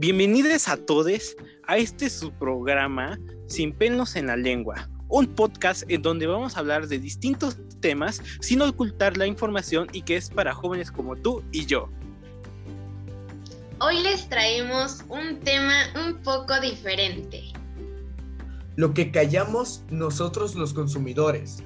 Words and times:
Bienvenidos 0.00 0.66
a 0.68 0.78
todos 0.78 1.36
a 1.66 1.76
este 1.76 2.08
su 2.08 2.32
programa 2.32 3.18
Sin 3.48 3.70
pelos 3.70 4.16
en 4.16 4.28
la 4.28 4.36
lengua, 4.36 4.88
un 5.10 5.26
podcast 5.26 5.82
en 5.90 6.00
donde 6.00 6.26
vamos 6.26 6.56
a 6.56 6.60
hablar 6.60 6.88
de 6.88 6.98
distintos 6.98 7.58
temas 7.82 8.22
sin 8.40 8.62
ocultar 8.62 9.18
la 9.18 9.26
información 9.26 9.88
y 9.92 10.00
que 10.00 10.16
es 10.16 10.30
para 10.30 10.54
jóvenes 10.54 10.90
como 10.90 11.16
tú 11.16 11.44
y 11.52 11.66
yo. 11.66 11.90
Hoy 13.78 14.02
les 14.02 14.26
traemos 14.26 15.04
un 15.10 15.38
tema 15.40 15.74
un 16.02 16.22
poco 16.22 16.58
diferente. 16.62 17.52
Lo 18.76 18.94
que 18.94 19.10
callamos 19.10 19.82
nosotros 19.90 20.54
los 20.54 20.72
consumidores. 20.72 21.62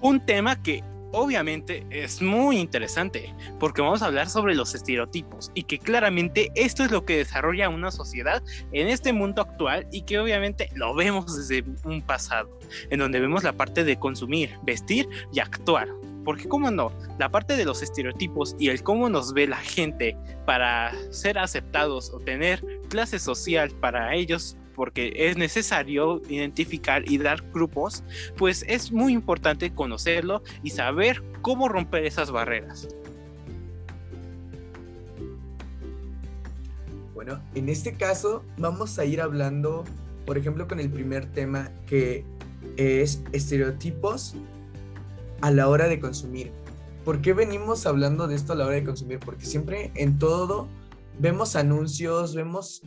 Un 0.00 0.24
tema 0.24 0.62
que 0.62 0.82
obviamente 1.12 1.86
es 1.90 2.22
muy 2.22 2.58
interesante 2.58 3.34
porque 3.58 3.82
vamos 3.82 4.02
a 4.02 4.06
hablar 4.06 4.28
sobre 4.28 4.54
los 4.54 4.74
estereotipos 4.74 5.50
y 5.54 5.64
que 5.64 5.78
claramente 5.78 6.50
esto 6.54 6.84
es 6.84 6.90
lo 6.90 7.04
que 7.04 7.16
desarrolla 7.16 7.68
una 7.68 7.90
sociedad 7.90 8.42
en 8.72 8.88
este 8.88 9.12
mundo 9.12 9.42
actual 9.42 9.86
y 9.90 10.02
que 10.02 10.18
obviamente 10.18 10.70
lo 10.74 10.94
vemos 10.94 11.36
desde 11.36 11.64
un 11.84 12.02
pasado, 12.02 12.48
en 12.90 12.98
donde 12.98 13.20
vemos 13.20 13.44
la 13.44 13.52
parte 13.52 13.84
de 13.84 13.98
consumir, 13.98 14.56
vestir 14.62 15.08
y 15.32 15.40
actuar. 15.40 15.88
Porque 16.24 16.48
cómo 16.48 16.70
no, 16.70 16.92
la 17.18 17.30
parte 17.30 17.56
de 17.56 17.64
los 17.64 17.82
estereotipos 17.82 18.54
y 18.58 18.68
el 18.68 18.82
cómo 18.82 19.08
nos 19.08 19.32
ve 19.32 19.46
la 19.46 19.56
gente 19.56 20.16
para 20.44 20.92
ser 21.10 21.38
aceptados 21.38 22.10
o 22.10 22.18
tener 22.18 22.62
clase 22.88 23.18
social 23.18 23.70
para 23.70 24.14
ellos 24.14 24.56
porque 24.80 25.12
es 25.14 25.36
necesario 25.36 26.22
identificar 26.30 27.06
y 27.06 27.18
dar 27.18 27.42
grupos, 27.52 28.02
pues 28.38 28.64
es 28.66 28.90
muy 28.90 29.12
importante 29.12 29.74
conocerlo 29.74 30.42
y 30.62 30.70
saber 30.70 31.22
cómo 31.42 31.68
romper 31.68 32.06
esas 32.06 32.30
barreras. 32.30 32.88
Bueno, 37.14 37.42
en 37.54 37.68
este 37.68 37.92
caso 37.92 38.42
vamos 38.56 38.98
a 38.98 39.04
ir 39.04 39.20
hablando, 39.20 39.84
por 40.24 40.38
ejemplo, 40.38 40.66
con 40.66 40.80
el 40.80 40.88
primer 40.88 41.26
tema 41.26 41.70
que 41.86 42.24
es 42.78 43.22
estereotipos 43.32 44.34
a 45.42 45.50
la 45.50 45.68
hora 45.68 45.88
de 45.88 46.00
consumir. 46.00 46.52
¿Por 47.04 47.20
qué 47.20 47.34
venimos 47.34 47.84
hablando 47.84 48.28
de 48.28 48.34
esto 48.34 48.54
a 48.54 48.56
la 48.56 48.64
hora 48.64 48.76
de 48.76 48.84
consumir? 48.84 49.18
Porque 49.18 49.44
siempre 49.44 49.90
en 49.94 50.18
todo 50.18 50.68
vemos 51.18 51.54
anuncios, 51.54 52.34
vemos 52.34 52.80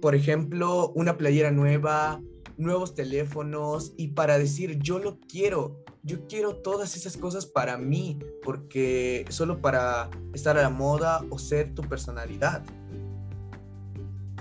por 0.00 0.14
ejemplo, 0.14 0.92
una 0.94 1.16
playera 1.16 1.50
nueva, 1.50 2.20
nuevos 2.56 2.94
teléfonos 2.94 3.92
y 3.96 4.08
para 4.08 4.38
decir 4.38 4.78
yo 4.78 4.98
lo 4.98 5.18
quiero, 5.20 5.84
yo 6.02 6.26
quiero 6.26 6.56
todas 6.56 6.96
esas 6.96 7.16
cosas 7.16 7.46
para 7.46 7.76
mí, 7.76 8.18
porque 8.42 9.24
solo 9.28 9.60
para 9.60 10.08
estar 10.32 10.56
a 10.56 10.62
la 10.62 10.70
moda 10.70 11.24
o 11.30 11.38
ser 11.38 11.74
tu 11.74 11.82
personalidad. 11.82 12.64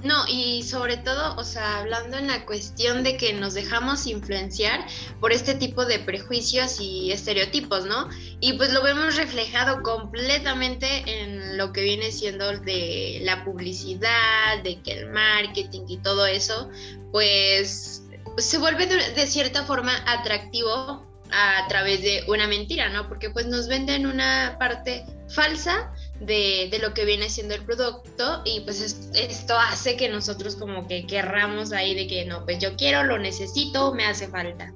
No, 0.06 0.24
y 0.28 0.62
sobre 0.62 0.98
todo, 0.98 1.36
o 1.36 1.44
sea, 1.44 1.80
hablando 1.80 2.18
en 2.20 2.28
la 2.28 2.46
cuestión 2.46 3.02
de 3.02 3.18
que 3.18 3.34
nos 3.34 3.56
dejamos 3.56 4.06
influenciar 4.06 4.86
por 5.20 5.32
este 5.32 5.56
tipo 5.56 5.84
de 5.84 5.98
prejuicios 5.98 6.80
y 6.80 7.12
estereotipos, 7.12 7.88
¿no? 7.88 8.08
Y 8.40 8.54
pues 8.54 8.72
lo 8.72 8.84
vemos 8.84 9.16
reflejado 9.16 9.82
completamente 9.82 10.88
en 11.08 11.58
lo 11.58 11.74
que 11.74 11.82
viene 11.82 12.12
siendo 12.12 12.56
de 12.60 13.22
la 13.24 13.44
publicidad, 13.44 14.62
de 14.64 14.80
que 14.84 14.92
el 14.92 15.10
marketing 15.10 15.86
y 15.88 15.98
todo 15.98 16.28
eso, 16.28 16.70
pues 17.12 18.04
se 18.38 18.60
vuelve 18.60 18.86
de, 18.86 19.26
cierta 19.26 19.64
forma 19.64 20.04
atractivo 20.06 21.04
a 21.32 21.66
través 21.68 22.04
de 22.04 22.24
una 22.28 22.48
mentira, 22.48 22.90
¿no? 22.90 23.08
Porque 23.08 23.32
pues 23.32 23.48
nos 23.48 23.68
venden 23.68 24.06
una 24.06 24.56
parte 24.60 25.04
falsa 25.30 25.92
de, 26.20 26.78
lo 26.82 26.94
que 26.94 27.06
viene 27.06 27.30
siendo 27.30 27.56
el 27.56 27.64
producto 27.64 28.42
y 28.46 28.62
pues 28.62 28.82
esto 29.14 29.58
hace 29.58 29.98
que 29.98 30.10
nosotros 30.10 30.56
como 30.56 30.88
que 30.88 31.06
querramos 31.06 31.72
ahí 31.72 31.96
de 31.96 32.08
que 32.08 32.26
no, 32.26 32.46
pues 32.46 32.60
yo 32.60 32.76
quiero, 32.76 33.04
lo 33.04 33.18
necesito, 33.20 33.94
me 33.94 34.06
hace 34.06 34.28
falta. 34.28 34.74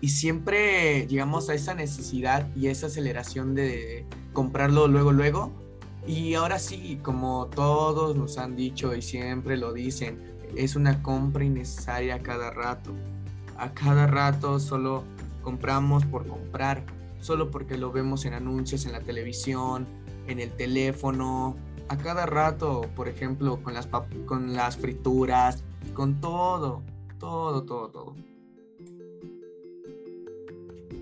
Y 0.00 0.10
siempre 0.10 1.06
llegamos 1.06 1.48
a 1.48 1.54
esa 1.54 1.72
necesidad 1.72 2.46
y 2.54 2.66
esa 2.66 2.88
aceleración 2.88 3.54
de 3.54 4.04
comprarlo 4.34 4.86
luego, 4.86 5.12
luego. 5.12 5.50
Y 6.06 6.34
ahora 6.34 6.58
sí, 6.58 7.00
como 7.02 7.46
todos 7.46 8.14
nos 8.14 8.36
han 8.36 8.54
dicho 8.54 8.94
y 8.94 9.00
siempre 9.00 9.56
lo 9.56 9.72
dicen, 9.72 10.18
es 10.56 10.76
una 10.76 11.02
compra 11.02 11.44
innecesaria 11.44 12.16
a 12.16 12.18
cada 12.18 12.50
rato. 12.50 12.92
A 13.56 13.72
cada 13.72 14.06
rato 14.06 14.60
solo 14.60 15.04
compramos 15.44 16.04
por 16.06 16.26
comprar, 16.26 16.82
solo 17.20 17.50
porque 17.50 17.78
lo 17.78 17.92
vemos 17.92 18.24
en 18.24 18.32
anuncios 18.32 18.86
en 18.86 18.92
la 18.92 19.00
televisión, 19.00 19.86
en 20.26 20.40
el 20.40 20.50
teléfono, 20.50 21.56
a 21.88 21.96
cada 21.98 22.26
rato, 22.26 22.82
por 22.96 23.08
ejemplo, 23.08 23.62
con 23.62 23.74
las, 23.74 23.86
con 24.26 24.54
las 24.54 24.76
frituras, 24.78 25.62
con 25.92 26.20
todo, 26.20 26.82
todo, 27.20 27.62
todo, 27.64 27.90
todo. 27.90 28.16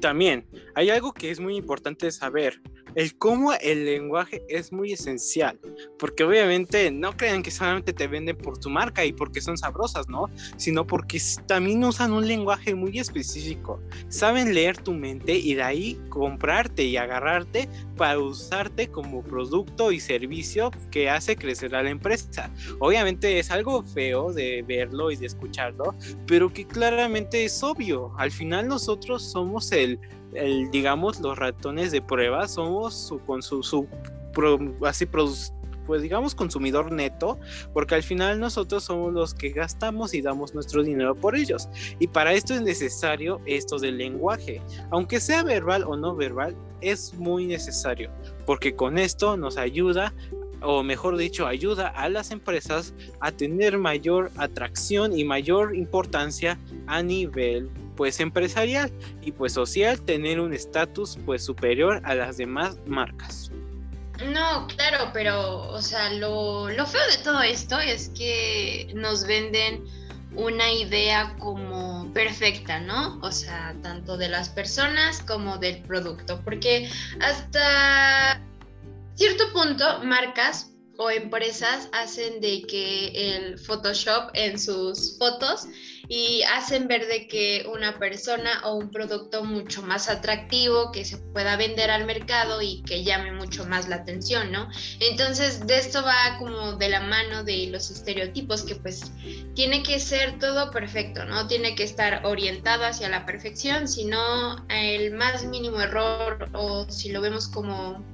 También 0.01 0.45
hay 0.75 0.91
algo 0.91 1.13
que 1.13 1.31
es 1.31 1.39
muy 1.39 1.57
importante 1.57 2.11
saber 2.11 2.61
el 2.95 3.17
cómo 3.17 3.53
el 3.55 3.85
lenguaje 3.85 4.43
es 4.49 4.73
muy 4.73 4.93
esencial, 4.93 5.59
porque 5.99 6.25
obviamente 6.25 6.91
no 6.91 7.17
crean 7.17 7.43
que 7.43 7.51
solamente 7.51 7.93
te 7.93 8.07
venden 8.07 8.37
por 8.37 8.59
tu 8.59 8.71
marca 8.71 9.05
y 9.05 9.13
porque 9.13 9.41
son 9.41 9.57
sabrosas, 9.57 10.09
¿no? 10.09 10.27
Sino 10.57 10.87
porque 10.87 11.21
también 11.47 11.83
usan 11.85 12.13
un 12.13 12.27
lenguaje 12.27 12.75
muy 12.75 12.99
específico, 12.99 13.81
saben 14.09 14.55
leer 14.55 14.77
tu 14.77 14.93
mente 14.93 15.35
y 15.35 15.55
de 15.55 15.63
ahí 15.63 16.01
comprarte 16.09 16.85
y 16.85 16.97
agarrarte 16.97 17.69
para 17.97 18.19
usarte 18.19 18.89
como 18.89 19.23
producto 19.23 19.93
y 19.93 20.01
servicio 20.01 20.71
que 20.91 21.09
hace 21.09 21.37
crecer 21.37 21.75
a 21.75 21.83
la 21.83 21.91
empresa. 21.91 22.53
Obviamente 22.79 23.39
es 23.39 23.51
algo 23.51 23.83
feo 23.83 24.33
de 24.33 24.63
verlo 24.67 25.11
y 25.11 25.17
de 25.17 25.27
escucharlo, 25.27 25.95
pero 26.27 26.53
que 26.53 26.67
claramente 26.67 27.45
es 27.45 27.63
obvio. 27.63 28.13
Al 28.19 28.31
final 28.31 28.69
nosotros 28.69 29.23
somos 29.23 29.73
el 29.73 29.99
el, 30.35 30.71
digamos, 30.71 31.21
los 31.21 31.39
ratones 31.39 31.93
de 31.93 32.03
prueba 32.03 32.49
somos 32.49 32.95
su, 32.95 33.21
con 33.21 33.43
su, 33.43 33.63
su 33.63 33.87
así 34.87 35.07
pues 35.87 36.01
digamos 36.01 36.35
consumidor 36.35 36.93
neto, 36.93 37.39
porque 37.73 37.97
al 37.97 38.03
final 38.03 38.39
nosotros 38.39 38.85
somos 38.85 39.13
los 39.13 39.35
que 39.35 39.51
gastamos 39.51 40.15
y 40.15 40.23
damos 40.23 40.55
nuestro 40.55 40.83
dinero 40.83 41.15
por 41.15 41.37
ellos. 41.37 41.69
Y 41.99 42.07
para 42.07 42.33
esto 42.33 42.55
es 42.55 42.63
necesario 42.63 43.41
esto 43.47 43.79
del 43.79 43.99
lenguaje, 43.99 44.63
aunque 44.91 45.21
sea 45.21 45.43
verbal 45.43 45.85
o 45.85 45.97
no 45.97 46.15
verbal, 46.15 46.55
es 46.81 47.15
muy 47.15 47.47
necesario, 47.47 48.11
porque 48.47 48.75
con 48.75 48.99
esto 48.99 49.37
nos 49.37 49.57
ayuda 49.57 50.15
o 50.65 50.83
mejor 50.83 51.17
dicho, 51.17 51.47
ayuda 51.47 51.89
a 51.89 52.09
las 52.09 52.31
empresas 52.31 52.95
a 53.21 53.33
tener 53.33 53.79
mayor 53.79 54.31
atracción 54.37 55.19
y 55.19 55.25
mayor 55.25 55.75
importancia 55.75 56.57
a 56.87 57.03
nivel 57.03 57.69
pues 58.03 58.19
empresarial 58.19 58.91
y 59.21 59.31
pues 59.31 59.53
social 59.53 60.03
tener 60.03 60.41
un 60.41 60.53
estatus 60.53 61.17
pues 61.25 61.45
superior 61.45 62.03
a 62.03 62.17
las 62.17 62.37
demás 62.37 62.77
marcas. 62.85 63.53
No, 64.27 64.67
claro, 64.67 65.11
pero 65.13 65.71
o 65.71 65.81
sea, 65.81 66.13
lo, 66.15 66.69
lo 66.69 66.85
feo 66.85 67.01
de 67.17 67.23
todo 67.23 67.41
esto 67.43 67.79
es 67.79 68.09
que 68.09 68.91
nos 68.97 69.25
venden 69.25 69.85
una 70.35 70.73
idea 70.73 71.37
como 71.39 72.13
perfecta, 72.13 72.81
¿no? 72.81 73.21
O 73.23 73.31
sea, 73.31 73.77
tanto 73.85 74.17
de 74.17 74.29
las 74.29 74.49
personas 74.49 75.23
como 75.23 75.59
del 75.59 75.81
producto, 75.85 76.41
porque 76.43 76.91
hasta 77.21 78.43
cierto 79.15 79.45
punto 79.53 80.03
marcas 80.03 80.73
o 80.99 81.09
empresas 81.09 81.89
hacen 81.93 82.41
de 82.41 82.63
que 82.63 83.37
el 83.37 83.61
Photoshop 83.61 84.31
en 84.35 84.59
sus 84.59 85.17
fotos 85.19 85.69
y 86.15 86.43
hacen 86.43 86.89
ver 86.89 87.07
de 87.07 87.27
que 87.27 87.65
una 87.73 87.99
persona 87.99 88.61
o 88.67 88.75
un 88.75 88.91
producto 88.91 89.45
mucho 89.45 89.81
más 89.81 90.11
atractivo 90.11 90.93
que 90.93 91.07
se 91.07 91.17
pueda 91.17 91.57
vender 91.57 91.91
al 91.91 92.05
mercado 92.05 92.61
y 92.61 92.83
que 92.83 93.03
llame 93.03 93.33
mucho 93.33 93.65
más 93.65 93.89
la 93.89 93.97
atención, 93.97 94.53
¿no? 94.53 94.69
Entonces, 95.01 95.67
de 95.67 95.79
esto 95.79 96.03
va 96.03 96.37
como 96.39 96.75
de 96.75 96.91
la 96.91 97.01
mano 97.01 97.45
de 97.45 97.69
los 97.69 97.91
estereotipos 97.91 98.63
que 98.63 98.75
pues 98.75 99.11
tiene 99.55 99.83
que 99.83 99.99
ser 99.99 100.39
todo 100.39 100.71
perfecto, 100.71 101.25
¿no? 101.25 101.47
Tiene 101.47 101.75
que 101.75 101.85
estar 101.85 102.27
orientado 102.27 102.85
hacia 102.85 103.09
la 103.09 103.25
perfección, 103.25 103.89
si 103.89 104.05
no 104.05 104.67
el 104.69 105.15
más 105.15 105.47
mínimo 105.47 105.81
error 105.81 106.51
o 106.53 106.85
si 106.91 107.11
lo 107.11 107.23
vemos 107.23 107.49
como 107.49 108.05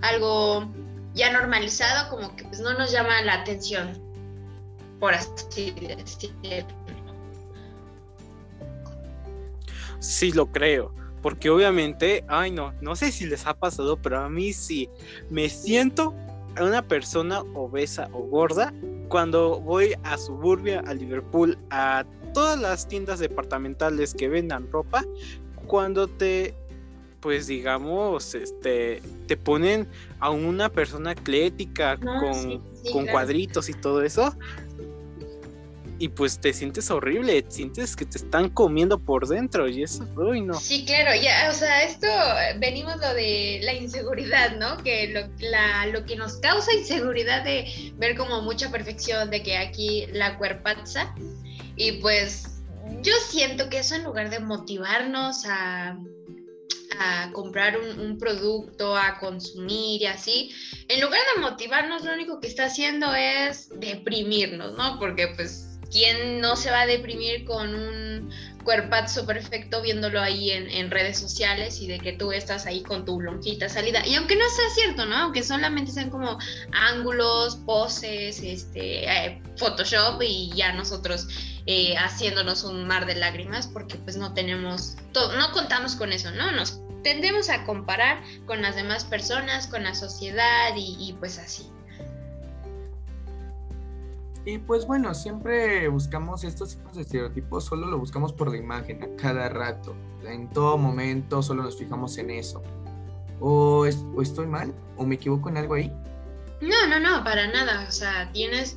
algo 0.00 0.72
ya 1.14 1.32
normalizado, 1.32 2.08
como 2.08 2.36
que 2.36 2.44
pues 2.44 2.60
no 2.60 2.72
nos 2.74 2.92
llama 2.92 3.20
la 3.22 3.34
atención, 3.34 4.00
por 5.00 5.12
así 5.12 5.72
decirlo. 5.72 6.81
Sí 10.02 10.32
lo 10.32 10.50
creo, 10.50 10.92
porque 11.22 11.48
obviamente, 11.48 12.24
ay 12.28 12.50
no, 12.50 12.74
no 12.80 12.96
sé 12.96 13.12
si 13.12 13.24
les 13.26 13.46
ha 13.46 13.54
pasado, 13.54 13.96
pero 13.96 14.18
a 14.18 14.28
mí 14.28 14.52
sí, 14.52 14.90
me 15.30 15.48
siento 15.48 16.14
una 16.60 16.82
persona 16.82 17.40
obesa 17.54 18.10
o 18.12 18.24
gorda 18.24 18.74
cuando 19.08 19.60
voy 19.60 19.94
a 20.02 20.18
Suburbia, 20.18 20.82
a 20.86 20.92
Liverpool, 20.92 21.56
a 21.70 22.04
todas 22.34 22.58
las 22.58 22.88
tiendas 22.88 23.20
departamentales 23.20 24.14
que 24.14 24.28
vendan 24.28 24.70
ropa, 24.70 25.04
cuando 25.66 26.08
te 26.08 26.54
pues 27.22 27.46
digamos, 27.46 28.34
este, 28.34 29.00
te 29.28 29.36
ponen 29.36 29.86
a 30.18 30.30
una 30.30 30.68
persona 30.68 31.12
atlética 31.12 31.96
con, 31.96 32.60
con 32.92 33.06
cuadritos 33.06 33.68
y 33.68 33.74
todo 33.74 34.02
eso. 34.02 34.36
Y 35.98 36.08
pues 36.08 36.40
te 36.40 36.52
sientes 36.52 36.90
horrible, 36.90 37.44
sientes 37.48 37.94
que 37.94 38.04
te 38.04 38.18
están 38.18 38.48
comiendo 38.48 38.98
por 38.98 39.28
dentro 39.28 39.68
y 39.68 39.82
eso, 39.82 40.04
uy, 40.16 40.40
no. 40.40 40.54
Sí, 40.54 40.84
claro, 40.84 41.10
ya, 41.20 41.48
o 41.50 41.54
sea, 41.54 41.84
esto 41.84 42.08
venimos 42.58 42.96
lo 42.96 43.14
de 43.14 43.60
la 43.62 43.74
inseguridad, 43.74 44.56
¿no? 44.56 44.82
Que 44.82 45.08
lo, 45.08 45.20
la, 45.48 45.86
lo 45.86 46.04
que 46.04 46.16
nos 46.16 46.34
causa 46.38 46.72
inseguridad 46.72 47.44
de 47.44 47.92
ver 47.96 48.16
como 48.16 48.42
mucha 48.42 48.70
perfección, 48.70 49.30
de 49.30 49.42
que 49.42 49.56
aquí 49.56 50.06
la 50.12 50.38
cuerpaza, 50.38 51.14
y 51.76 51.92
pues 52.00 52.62
yo 53.02 53.12
siento 53.28 53.68
que 53.68 53.78
eso 53.78 53.94
en 53.94 54.04
lugar 54.04 54.30
de 54.30 54.40
motivarnos 54.40 55.44
a 55.46 55.96
a 56.98 57.30
comprar 57.32 57.78
un, 57.78 58.18
producto, 58.18 58.96
a 58.96 59.18
consumir 59.18 60.02
y 60.02 60.06
así, 60.06 60.50
en 60.88 61.00
lugar 61.00 61.20
de 61.34 61.40
motivarnos, 61.40 62.04
lo 62.04 62.12
único 62.12 62.40
que 62.40 62.48
está 62.48 62.66
haciendo 62.66 63.14
es 63.14 63.68
deprimirnos, 63.80 64.76
¿no? 64.76 64.98
Porque 64.98 65.28
pues, 65.28 65.71
¿quién 65.92 66.40
no 66.40 66.56
se 66.56 66.70
va 66.70 66.80
a 66.80 66.86
deprimir 66.86 67.44
con 67.44 67.74
un 67.74 68.30
cuerpazo 68.64 69.26
perfecto 69.26 69.82
viéndolo 69.82 70.20
ahí 70.20 70.50
en, 70.50 70.90
redes 70.90 71.18
sociales 71.18 71.80
y 71.80 71.88
de 71.88 71.98
que 71.98 72.12
tú 72.12 72.32
estás 72.32 72.66
ahí 72.66 72.82
con 72.82 73.04
tu 73.04 73.20
lonjita 73.20 73.68
salida? 73.68 74.04
Y 74.06 74.14
aunque 74.14 74.36
no 74.36 74.44
sea 74.48 74.70
cierto, 74.74 75.06
¿no? 75.06 75.16
Aunque 75.16 75.42
solamente 75.42 75.92
sean 75.92 76.10
como 76.10 76.38
ángulos, 76.72 77.56
poses, 77.66 78.40
este, 78.42 79.04
eh, 79.04 79.42
Photoshop 79.56 80.22
y 80.22 80.50
ya 80.54 80.72
nosotros 80.72 81.28
eh, 81.66 81.94
haciéndonos 81.96 82.64
un 82.64 82.86
mar 82.86 83.06
de 83.06 83.14
lágrimas 83.14 83.68
porque 83.68 83.96
pues 83.96 84.16
no 84.16 84.34
tenemos, 84.34 84.96
todo, 85.12 85.36
no 85.36 85.52
contamos 85.52 85.94
con 85.94 86.12
eso, 86.12 86.30
¿no? 86.32 86.50
Nos 86.52 86.80
tendemos 87.02 87.50
a 87.50 87.64
comparar 87.64 88.22
con 88.46 88.62
las 88.62 88.76
demás 88.76 89.04
personas, 89.04 89.66
con 89.66 89.84
la 89.84 89.94
sociedad 89.94 90.72
y, 90.76 91.14
pues 91.18 91.38
así. 91.38 91.68
Y 94.44 94.58
pues 94.58 94.86
bueno, 94.86 95.14
siempre 95.14 95.86
buscamos 95.88 96.42
estos 96.44 96.76
tipos 96.76 96.96
de 96.96 97.02
estereotipos, 97.02 97.64
solo 97.64 97.86
lo 97.86 97.98
buscamos 97.98 98.32
por 98.32 98.50
la 98.50 98.56
imagen 98.56 99.02
a 99.02 99.16
cada 99.16 99.48
rato. 99.48 99.94
En 100.26 100.50
todo 100.50 100.76
momento 100.78 101.42
solo 101.42 101.62
nos 101.62 101.78
fijamos 101.78 102.18
en 102.18 102.30
eso. 102.30 102.62
¿O, 103.40 103.86
o 104.16 104.22
estoy 104.22 104.46
mal? 104.46 104.74
¿O 104.96 105.04
me 105.04 105.14
equivoco 105.16 105.48
en 105.48 105.58
algo 105.58 105.74
ahí? 105.74 105.92
No, 106.60 106.86
no, 106.88 107.00
no, 107.00 107.24
para 107.24 107.46
nada. 107.48 107.86
O 107.88 107.92
sea, 107.92 108.30
tienes 108.32 108.76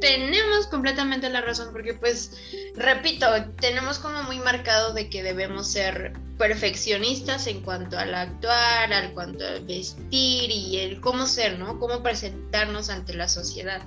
tenemos 0.00 0.66
completamente 0.66 1.30
la 1.30 1.40
razón 1.40 1.68
porque 1.72 1.94
pues 1.94 2.32
repito, 2.76 3.26
tenemos 3.60 3.98
como 3.98 4.22
muy 4.24 4.38
marcado 4.38 4.92
de 4.92 5.08
que 5.08 5.22
debemos 5.22 5.68
ser 5.68 6.12
perfeccionistas 6.38 7.46
en 7.46 7.62
cuanto 7.62 7.98
al 7.98 8.14
actuar, 8.14 8.92
al 8.92 9.12
cuanto 9.14 9.46
al 9.46 9.64
vestir 9.64 10.50
y 10.50 10.78
el 10.78 11.00
cómo 11.00 11.26
ser, 11.26 11.58
¿no? 11.58 11.78
Cómo 11.78 12.02
presentarnos 12.02 12.90
ante 12.90 13.14
la 13.14 13.28
sociedad. 13.28 13.82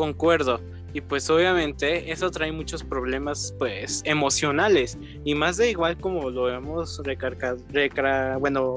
Concuerdo 0.00 0.58
y 0.94 1.02
pues 1.02 1.28
obviamente 1.28 2.10
eso 2.10 2.30
trae 2.30 2.50
muchos 2.52 2.82
problemas 2.82 3.54
pues 3.58 4.00
emocionales 4.06 4.96
y 5.26 5.34
más 5.34 5.58
de 5.58 5.72
igual 5.72 5.98
como 5.98 6.30
lo 6.30 6.48
hemos 6.48 7.02
recargado, 7.04 7.62
bueno 8.40 8.76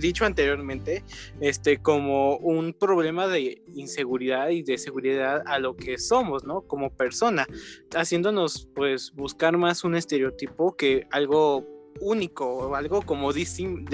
dicho 0.00 0.24
anteriormente 0.24 1.04
este 1.40 1.78
como 1.78 2.38
un 2.38 2.72
problema 2.72 3.28
de 3.28 3.62
inseguridad 3.76 4.48
y 4.48 4.64
de 4.64 4.76
seguridad 4.76 5.44
a 5.46 5.60
lo 5.60 5.76
que 5.76 5.98
somos 5.98 6.42
no 6.42 6.62
como 6.62 6.90
persona 6.90 7.46
haciéndonos 7.94 8.68
pues 8.74 9.12
buscar 9.14 9.56
más 9.56 9.84
un 9.84 9.94
estereotipo 9.94 10.76
que 10.76 11.06
algo 11.12 11.64
único 12.00 12.46
o 12.46 12.74
algo 12.74 13.02
como 13.02 13.32
dicen, 13.32 13.86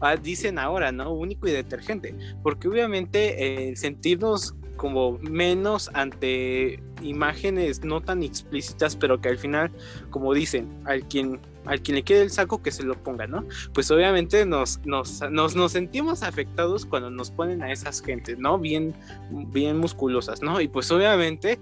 ah, 0.00 0.16
dicen 0.16 0.58
ahora, 0.58 0.92
¿no? 0.92 1.12
Único 1.12 1.48
y 1.48 1.52
detergente. 1.52 2.14
Porque 2.42 2.68
obviamente 2.68 3.70
eh, 3.70 3.76
sentirnos 3.76 4.54
como 4.80 5.18
menos 5.18 5.90
ante 5.92 6.82
imágenes 7.02 7.84
no 7.84 8.00
tan 8.00 8.22
explícitas, 8.22 8.96
pero 8.96 9.20
que 9.20 9.28
al 9.28 9.36
final, 9.36 9.70
como 10.08 10.32
dicen, 10.32 10.70
al 10.86 11.06
quien 11.06 11.38
al 11.66 11.82
quien 11.82 11.96
le 11.96 12.02
quede 12.02 12.22
el 12.22 12.30
saco 12.30 12.62
que 12.62 12.70
se 12.70 12.82
lo 12.82 12.94
ponga, 13.02 13.26
¿no? 13.26 13.44
Pues 13.74 13.90
obviamente 13.90 14.46
nos, 14.46 14.80
nos, 14.84 15.20
nos, 15.30 15.72
sentimos 15.72 16.22
afectados 16.22 16.86
cuando 16.86 17.10
nos 17.10 17.30
ponen 17.30 17.62
a 17.62 17.70
esas 17.72 18.02
gentes, 18.02 18.38
¿no? 18.38 18.58
Bien, 18.58 18.94
bien 19.30 19.78
musculosas, 19.78 20.42
¿no? 20.42 20.60
Y 20.60 20.68
pues 20.68 20.90
obviamente 20.90 21.58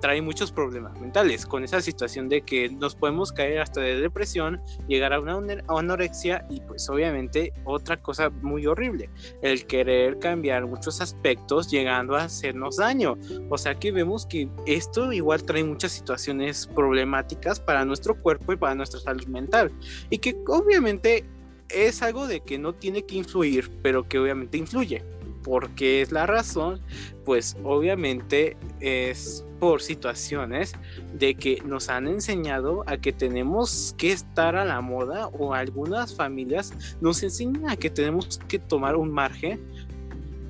trae 0.00 0.22
muchos 0.22 0.52
problemas 0.52 0.98
mentales 1.00 1.46
con 1.46 1.64
esa 1.64 1.80
situación 1.80 2.28
de 2.28 2.42
que 2.42 2.70
nos 2.70 2.94
podemos 2.94 3.32
caer 3.32 3.60
hasta 3.60 3.80
de 3.80 4.00
depresión, 4.00 4.60
llegar 4.88 5.12
a 5.12 5.20
una 5.20 5.62
anorexia 5.68 6.46
y 6.48 6.60
pues 6.60 6.88
obviamente 6.88 7.52
otra 7.64 8.00
cosa 8.00 8.30
muy 8.30 8.66
horrible, 8.66 9.10
el 9.42 9.66
querer 9.66 10.18
cambiar 10.18 10.66
muchos 10.66 11.00
aspectos 11.00 11.70
llegando 11.70 12.16
a 12.16 12.24
hacernos 12.24 12.76
daño. 12.76 13.18
O 13.50 13.58
sea 13.58 13.74
que 13.74 13.92
vemos 13.92 14.26
que 14.26 14.48
esto 14.66 15.12
igual 15.12 15.42
trae 15.42 15.64
muchas 15.64 15.92
situaciones 15.92 16.66
problemáticas 16.66 17.60
para 17.60 17.84
nuestro 17.84 18.14
cuerpo 18.14 18.52
y 18.52 18.56
para 18.56 18.74
nuestra 18.74 19.00
salud 19.00 19.26
mental. 19.32 19.72
Y 20.10 20.18
que 20.18 20.36
obviamente 20.46 21.24
es 21.68 22.02
algo 22.02 22.26
de 22.26 22.40
que 22.40 22.58
no 22.58 22.74
tiene 22.74 23.02
que 23.04 23.16
influir, 23.16 23.70
pero 23.82 24.08
que 24.08 24.18
obviamente 24.18 24.58
influye. 24.58 25.02
Porque 25.42 26.02
es 26.02 26.12
la 26.12 26.26
razón, 26.26 26.80
pues 27.24 27.56
obviamente 27.64 28.56
es 28.80 29.44
por 29.58 29.80
situaciones 29.80 30.72
de 31.14 31.34
que 31.34 31.62
nos 31.64 31.88
han 31.88 32.06
enseñado 32.08 32.84
a 32.86 32.96
que 32.96 33.12
tenemos 33.12 33.94
que 33.96 34.12
estar 34.12 34.56
a 34.56 34.64
la 34.64 34.80
moda 34.80 35.28
o 35.28 35.54
algunas 35.54 36.14
familias 36.14 36.72
nos 37.00 37.22
enseñan 37.22 37.70
a 37.70 37.76
que 37.76 37.90
tenemos 37.90 38.40
que 38.48 38.58
tomar 38.58 38.96
un 38.96 39.12
margen 39.12 39.60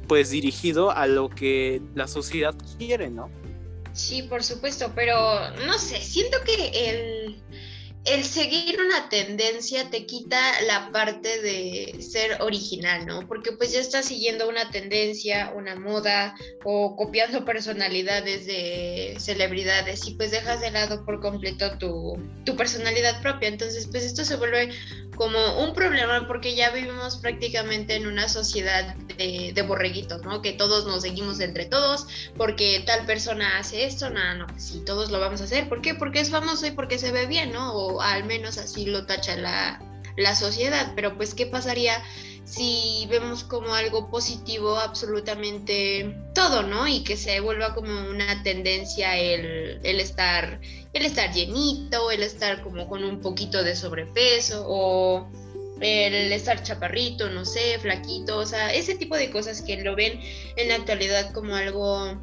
pues 0.08 0.30
dirigido 0.30 0.90
a 0.90 1.06
lo 1.06 1.28
que 1.28 1.80
la 1.94 2.06
sociedad 2.06 2.54
quiere, 2.78 3.10
¿no? 3.10 3.30
Sí, 3.92 4.22
por 4.22 4.42
supuesto, 4.42 4.90
pero 4.94 5.14
no 5.66 5.78
sé, 5.78 6.00
siento 6.00 6.38
que 6.44 6.68
el 6.90 7.21
el 8.04 8.24
seguir 8.24 8.80
una 8.80 9.08
tendencia 9.08 9.88
te 9.88 10.06
quita 10.06 10.40
la 10.62 10.90
parte 10.90 11.40
de 11.40 12.02
ser 12.02 12.42
original, 12.42 13.06
¿no? 13.06 13.28
Porque 13.28 13.52
pues 13.52 13.72
ya 13.72 13.80
estás 13.80 14.06
siguiendo 14.06 14.48
una 14.48 14.70
tendencia, 14.70 15.52
una 15.54 15.76
moda 15.76 16.34
o 16.64 16.96
copiando 16.96 17.44
personalidades 17.44 18.46
de 18.46 19.14
celebridades 19.18 20.06
y 20.08 20.14
pues 20.14 20.32
dejas 20.32 20.60
de 20.60 20.72
lado 20.72 21.04
por 21.04 21.20
completo 21.20 21.78
tu, 21.78 22.18
tu 22.44 22.56
personalidad 22.56 23.22
propia. 23.22 23.48
Entonces 23.48 23.86
pues 23.86 24.04
esto 24.04 24.24
se 24.24 24.36
vuelve 24.36 24.70
como 25.16 25.62
un 25.62 25.74
problema 25.74 26.26
porque 26.26 26.54
ya 26.54 26.70
vivimos 26.70 27.18
prácticamente 27.18 27.96
en 27.96 28.06
una 28.06 28.28
sociedad 28.28 28.96
de, 29.16 29.62
borreguitos, 29.62 30.22
¿no? 30.22 30.42
Que 30.42 30.52
todos 30.52 30.86
nos 30.86 31.02
seguimos 31.02 31.38
entre 31.40 31.66
todos, 31.66 32.06
porque 32.36 32.82
tal 32.84 33.06
persona 33.06 33.58
hace 33.58 33.84
esto, 33.84 34.10
nada, 34.10 34.34
no, 34.34 34.46
sí, 34.58 34.82
todos 34.84 35.10
lo 35.10 35.20
vamos 35.20 35.40
a 35.40 35.44
hacer. 35.44 35.68
¿Por 35.68 35.80
qué? 35.80 35.94
Porque 35.94 36.20
es 36.20 36.30
famoso 36.30 36.66
y 36.66 36.72
porque 36.72 36.98
se 36.98 37.12
ve 37.12 37.26
bien, 37.26 37.52
¿no? 37.52 37.72
O 37.72 37.91
al 38.00 38.24
menos 38.24 38.58
así 38.58 38.86
lo 38.86 39.06
tacha 39.06 39.36
la, 39.36 39.80
la 40.16 40.34
sociedad. 40.34 40.92
Pero 40.94 41.16
pues, 41.16 41.34
¿qué 41.34 41.46
pasaría 41.46 42.02
si 42.44 43.06
vemos 43.08 43.44
como 43.44 43.74
algo 43.74 44.10
positivo 44.10 44.76
absolutamente 44.76 46.16
todo, 46.34 46.62
¿no? 46.62 46.88
Y 46.88 47.04
que 47.04 47.16
se 47.16 47.40
vuelva 47.40 47.74
como 47.74 48.10
una 48.10 48.42
tendencia 48.42 49.16
el, 49.16 49.80
el, 49.82 50.00
estar, 50.00 50.60
el 50.92 51.04
estar 51.04 51.32
llenito, 51.32 52.10
el 52.10 52.22
estar 52.22 52.62
como 52.62 52.88
con 52.88 53.04
un 53.04 53.20
poquito 53.20 53.62
de 53.62 53.76
sobrepeso 53.76 54.64
o 54.66 55.28
el 55.80 56.32
estar 56.32 56.62
chaparrito, 56.62 57.28
no 57.30 57.44
sé, 57.44 57.78
flaquito, 57.80 58.38
o 58.38 58.46
sea, 58.46 58.72
ese 58.72 58.94
tipo 58.94 59.16
de 59.16 59.30
cosas 59.30 59.62
que 59.62 59.82
lo 59.82 59.96
ven 59.96 60.20
en 60.56 60.68
la 60.68 60.76
actualidad 60.76 61.32
como 61.32 61.56
algo 61.56 62.18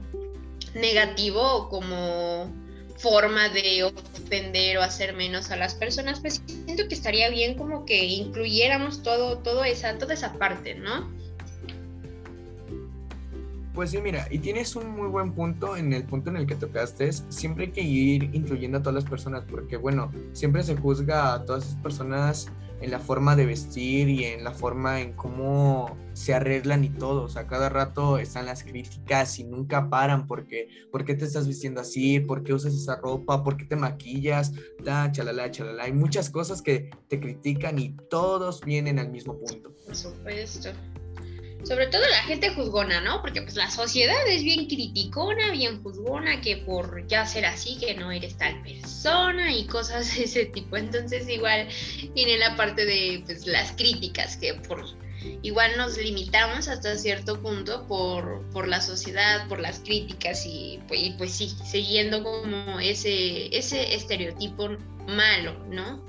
negativo 0.76 1.42
o 1.42 1.70
como 1.70 2.54
forma 3.00 3.50
de 3.50 3.84
ofender 3.84 4.78
o 4.78 4.82
hacer 4.82 5.16
menos 5.16 5.52
a 5.52 5.56
las 5.56 5.74
personas, 5.74 6.20
pues 6.20 6.42
siento 6.66 6.88
que 6.88 6.94
estaría 6.94 7.30
bien 7.30 7.58
como 7.58 7.86
que 7.86 8.06
incluyéramos 8.06 9.02
todo, 9.02 9.40
todo 9.40 9.64
esa, 9.64 9.98
toda 9.98 10.14
esa 10.14 10.34
parte, 10.34 10.76
¿no? 10.76 11.10
Pues 13.74 13.92
sí, 13.92 14.00
mira, 14.00 14.28
y 14.30 14.40
tienes 14.40 14.76
un 14.76 14.90
muy 14.90 15.08
buen 15.08 15.32
punto 15.32 15.78
en 15.78 15.94
el 15.94 16.04
punto 16.04 16.30
en 16.30 16.38
el 16.38 16.46
que 16.46 16.56
tocaste, 16.56 17.08
es 17.08 17.24
siempre 17.30 17.66
hay 17.66 17.72
que 17.72 17.82
ir 17.82 18.24
incluyendo 18.34 18.80
a 18.80 18.82
todas 18.82 18.96
las 18.96 19.10
personas, 19.10 19.46
porque 19.50 19.78
bueno, 19.78 20.12
siempre 20.34 20.64
se 20.64 20.76
juzga 20.76 21.34
a 21.34 21.46
todas 21.46 21.66
esas 21.66 21.78
personas 21.78 22.48
en 22.82 22.92
la 22.92 23.00
forma 23.00 23.36
de 23.36 23.46
vestir 23.46 24.10
y 24.10 24.26
en 24.26 24.44
la 24.44 24.52
forma 24.52 25.02
en 25.02 25.14
cómo 25.14 25.98
se 26.14 26.34
arreglan 26.34 26.84
y 26.84 26.90
todo. 26.90 27.24
O 27.24 27.30
sea, 27.30 27.48
cada 27.48 27.70
rato 27.70 28.18
están 28.18 28.46
las 28.46 28.64
críticas 28.64 29.40
y 29.40 29.44
nunca 29.44 29.90
paran 29.90 30.28
porque, 30.28 30.68
¿por 30.92 31.06
qué 31.06 31.16
te 31.16 31.26
estás 31.26 31.48
vistiendo 31.48 31.82
así? 31.82 32.20
¿Por 32.20 32.44
qué 32.44 32.54
usas 32.54 32.74
esa 32.74 32.96
ropa? 32.98 33.44
¿Por 33.44 33.58
qué 33.58 33.66
te 33.66 33.76
maquillas? 33.76 34.54
Da, 34.84 35.12
chalala, 35.12 35.52
chalala. 35.52 35.84
Hay 35.84 35.94
muchas 35.94 36.30
cosas 36.30 36.62
que 36.62 36.90
te 37.08 37.20
critican 37.20 37.80
y 37.80 37.96
todos 38.10 38.62
vienen 38.62 39.00
al 39.00 39.10
mismo 39.10 39.40
punto. 39.40 39.74
Por 39.86 39.96
supuesto. 39.96 40.70
Sobre 41.64 41.88
todo 41.88 42.02
la 42.08 42.24
gente 42.24 42.50
juzgona, 42.52 43.02
¿no? 43.02 43.22
Porque 43.22 43.42
pues 43.42 43.56
la 43.56 43.70
sociedad 43.70 44.28
es 44.28 44.44
bien 44.44 44.68
criticona, 44.68 45.52
bien 45.52 45.84
juzgona, 45.84 46.42
que 46.42 46.58
por 46.58 47.06
ya 47.08 47.26
ser 47.26 47.46
así, 47.46 47.78
que 47.78 47.96
no 47.96 48.12
eres 48.12 48.38
tal 48.38 48.62
persona 48.64 49.54
y 49.54 49.66
cosas 49.68 50.16
de 50.16 50.24
ese 50.24 50.46
tipo. 50.46 50.78
Entonces 50.78 51.28
igual 51.30 51.68
tiene 52.14 52.38
la 52.38 52.56
parte 52.56 52.86
de 52.86 53.24
pues 53.26 53.46
las 53.46 53.72
críticas, 53.74 54.38
que 54.38 54.54
por 54.54 54.86
igual 55.42 55.72
nos 55.78 55.98
limitamos 55.98 56.68
hasta 56.68 56.98
cierto 56.98 57.42
punto 57.42 57.86
por, 57.88 58.42
por 58.52 58.68
la 58.68 58.82
sociedad, 58.82 59.48
por 59.48 59.60
las 59.60 59.80
críticas 59.80 60.46
y 60.46 60.80
pues, 60.88 61.02
y 61.02 61.12
pues 61.12 61.34
sí, 61.34 61.54
siguiendo 61.66 62.24
como 62.24 62.80
ese, 62.80 63.56
ese 63.56 63.96
estereotipo 63.96 64.70
malo, 65.08 65.54
¿no? 65.70 66.02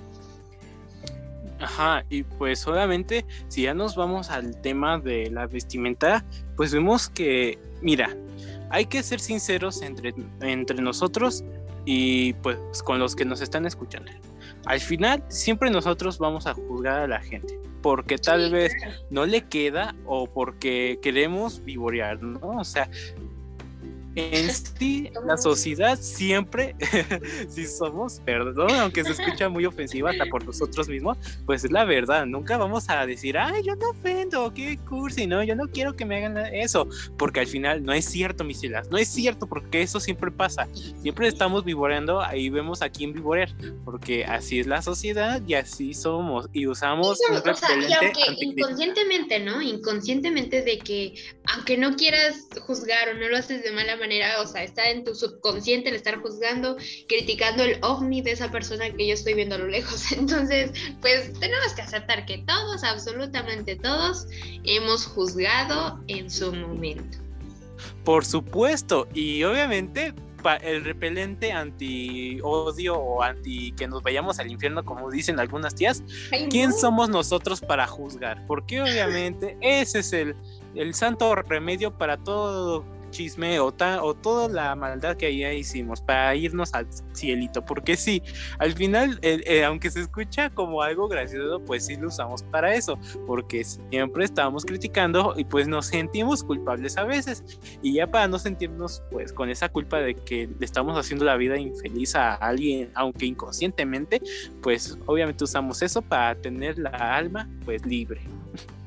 Ajá, 1.61 2.05
y 2.09 2.23
pues 2.23 2.67
obviamente 2.67 3.27
si 3.49 3.63
ya 3.63 3.75
nos 3.75 3.95
vamos 3.95 4.31
al 4.31 4.61
tema 4.61 4.99
de 4.99 5.31
la 5.31 5.47
vestimenta, 5.47 6.25
pues 6.57 6.73
vemos 6.73 7.09
que, 7.09 7.59
mira, 7.83 8.17
hay 8.71 8.87
que 8.87 9.03
ser 9.03 9.21
sinceros 9.21 9.83
entre, 9.83 10.15
entre 10.41 10.81
nosotros 10.81 11.45
y 11.85 12.33
pues 12.35 12.57
con 12.83 12.99
los 12.99 13.15
que 13.15 13.25
nos 13.25 13.41
están 13.41 13.67
escuchando. 13.67 14.11
Al 14.67 14.81
final 14.81 15.23
siempre 15.29 15.71
nosotros 15.71 16.19
vamos 16.19 16.47
a 16.47 16.55
juzgar 16.55 17.01
a 17.01 17.07
la 17.07 17.21
gente 17.21 17.59
porque 17.83 18.19
tal 18.19 18.51
vez 18.51 18.73
no 19.11 19.27
le 19.27 19.43
queda 19.43 19.95
o 20.07 20.27
porque 20.27 20.99
queremos 21.03 21.65
vivorear, 21.65 22.23
¿no? 22.23 22.59
O 22.59 22.65
sea, 22.65 22.91
en 24.15 24.51
sí, 24.51 25.11
la 25.27 25.37
sociedad 25.37 25.99
siempre, 25.99 26.75
si 27.49 27.67
somos, 27.67 28.21
perdón, 28.25 28.71
aunque 28.73 29.05
se 29.05 29.13
escucha 29.13 29.49
muy 29.49 29.67
ofensiva 29.67 30.11
hasta 30.11 30.25
por 30.27 30.45
nosotros 30.45 30.89
mismos, 30.89 31.19
pues 31.47 31.65
es 31.65 31.71
la 31.71 31.85
verdad. 31.85 32.27
Nunca 32.27 32.57
vamos 32.57 32.89
a 32.89 33.07
decir, 33.07 33.37
ay, 33.37 33.63
yo 33.65 33.75
no 33.77 33.91
ofendo, 33.91 34.53
qué 34.55 34.79
cursi, 34.89 35.27
no, 35.27 35.43
yo 35.43 35.55
no 35.55 35.69
quiero 35.69 35.95
que 35.95 36.05
me 36.05 36.17
hagan 36.17 36.39
eso, 36.55 36.89
porque 37.19 37.41
al 37.41 37.47
final 37.47 37.85
no 37.85 37.93
es 37.93 38.05
cierto, 38.05 38.45
mis 38.45 38.61
no 38.91 38.99
es 38.99 39.09
cierto, 39.09 39.47
porque 39.47 39.83
eso 39.83 40.01
siempre 40.01 40.31
pasa. 40.31 40.69
Siempre 41.01 41.29
estamos 41.29 41.65
vivoreando, 41.65 42.21
ahí 42.21 42.51
vemos 42.51 42.83
a 42.83 42.91
quién 42.91 43.13
vivorear, 43.13 43.49
porque 43.85 44.25
así 44.25 44.61
es 44.61 44.67
la 44.67 44.83
sociedad 44.83 45.41
y 45.47 45.55
así 45.55 45.95
somos 45.95 46.49
y 46.53 46.67
usamos. 46.67 47.09
o 47.09 47.55
sea, 47.55 47.77
y 47.77 47.93
aunque 47.93 48.21
inconscientemente, 48.45 49.41
¿no? 49.41 49.63
Inconscientemente 49.63 50.63
de 50.63 50.79
que, 50.79 51.15
aunque 51.55 51.79
no 51.79 51.97
quieras 51.97 52.49
juzgar 52.67 53.09
o 53.11 53.15
no 53.15 53.29
lo 53.29 53.37
haces 53.37 53.63
de 53.63 53.73
mala 53.73 53.97
manera, 54.01 54.41
o 54.41 54.47
sea, 54.47 54.65
está 54.65 54.91
en 54.91 55.05
tu 55.05 55.15
subconsciente 55.15 55.91
el 55.91 55.95
estar 55.95 56.21
juzgando, 56.21 56.77
criticando 57.09 57.63
el 57.63 57.79
ovni 57.83 58.23
de 58.23 58.33
esa 58.33 58.51
persona 58.51 58.91
que 58.91 59.07
yo 59.07 59.15
estoy 59.15 59.35
viendo 59.35 59.55
a 59.55 59.59
lo 59.59 59.69
lejos. 59.69 60.13
Entonces, 60.13 60.73
pues 61.01 61.33
tenemos 61.39 61.73
que 61.75 61.83
aceptar 61.83 62.27
que 62.27 62.39
todos, 62.39 62.83
absolutamente 62.83 63.77
todos, 63.77 64.27
hemos 64.65 65.07
juzgado 65.07 66.03
en 66.09 66.31
su 66.31 66.53
momento. 66.53 67.19
Por 68.05 68.25
supuesto, 68.25 69.09
y 69.15 69.43
obviamente 69.45 70.15
el 70.63 70.85
repelente 70.85 71.53
anti 71.53 72.41
odio 72.43 72.97
o 72.97 73.23
anti 73.23 73.73
que 73.73 73.87
nos 73.87 74.03
vayamos 74.03 74.39
al 74.39 74.51
infierno, 74.51 74.85
como 74.85 75.11
dicen 75.11 75.39
algunas 75.39 75.75
tías, 75.75 76.03
¿quién 76.51 76.73
somos 76.73 77.09
nosotros 77.09 77.61
para 77.61 77.87
juzgar? 77.87 78.45
Porque 78.47 78.81
obviamente 78.81 79.57
ese 79.61 80.01
es 80.01 80.13
el, 80.13 80.35
el 80.75 80.95
santo 80.95 81.35
remedio 81.35 81.97
para 81.97 82.17
todo 82.17 82.85
chisme 83.11 83.59
o, 83.61 83.67
o 83.67 84.15
toda 84.15 84.49
la 84.49 84.75
maldad 84.75 85.17
que 85.17 85.27
ahí 85.27 85.45
hicimos 85.59 86.01
para 86.01 86.35
irnos 86.35 86.73
al 86.75 86.87
cielito. 87.13 87.65
Porque 87.65 87.97
sí, 87.97 88.23
al 88.59 88.73
final, 88.73 89.19
eh, 89.23 89.43
eh, 89.47 89.65
aunque 89.65 89.91
se 89.91 90.01
escucha 90.01 90.51
como 90.51 90.83
algo 90.83 91.09
gracioso, 91.09 91.63
pues 91.65 91.87
sí 91.87 91.97
lo 91.97 92.09
usamos 92.09 92.43
para 92.45 92.75
eso. 92.75 92.99
Porque 93.27 93.65
siempre 93.65 94.25
estábamos 94.25 94.65
criticando 94.65 95.35
y 95.37 95.45
pues 95.45 95.69
nos 95.69 95.87
sentimos 95.87 96.43
culpables 96.43 96.97
a 96.97 97.05
veces. 97.05 97.45
Y 97.83 97.95
ya 97.95 98.07
para 98.07 98.29
no 98.29 98.39
sentirnos 98.39 99.03
pues 99.11 99.33
con 99.33 99.51
esa 99.51 99.69
culpa 99.69 99.99
de 99.99 100.15
que 100.15 100.49
le 100.59 100.65
estamos 100.65 100.99
haciendo 100.99 101.25
la 101.25 101.37
vida 101.37 101.59
infeliz 101.59 102.15
a 102.15 102.35
alguien, 102.35 102.91
aunque 102.95 103.27
inconscientemente, 103.27 104.21
pues 104.63 104.99
obviamente 105.07 105.45
usamos 105.45 105.83
eso 105.83 106.03
para 106.03 106.35
tener 106.35 106.79
la 106.79 106.91
alma 107.17 107.49
pues 107.65 107.85
libre. 107.85 108.21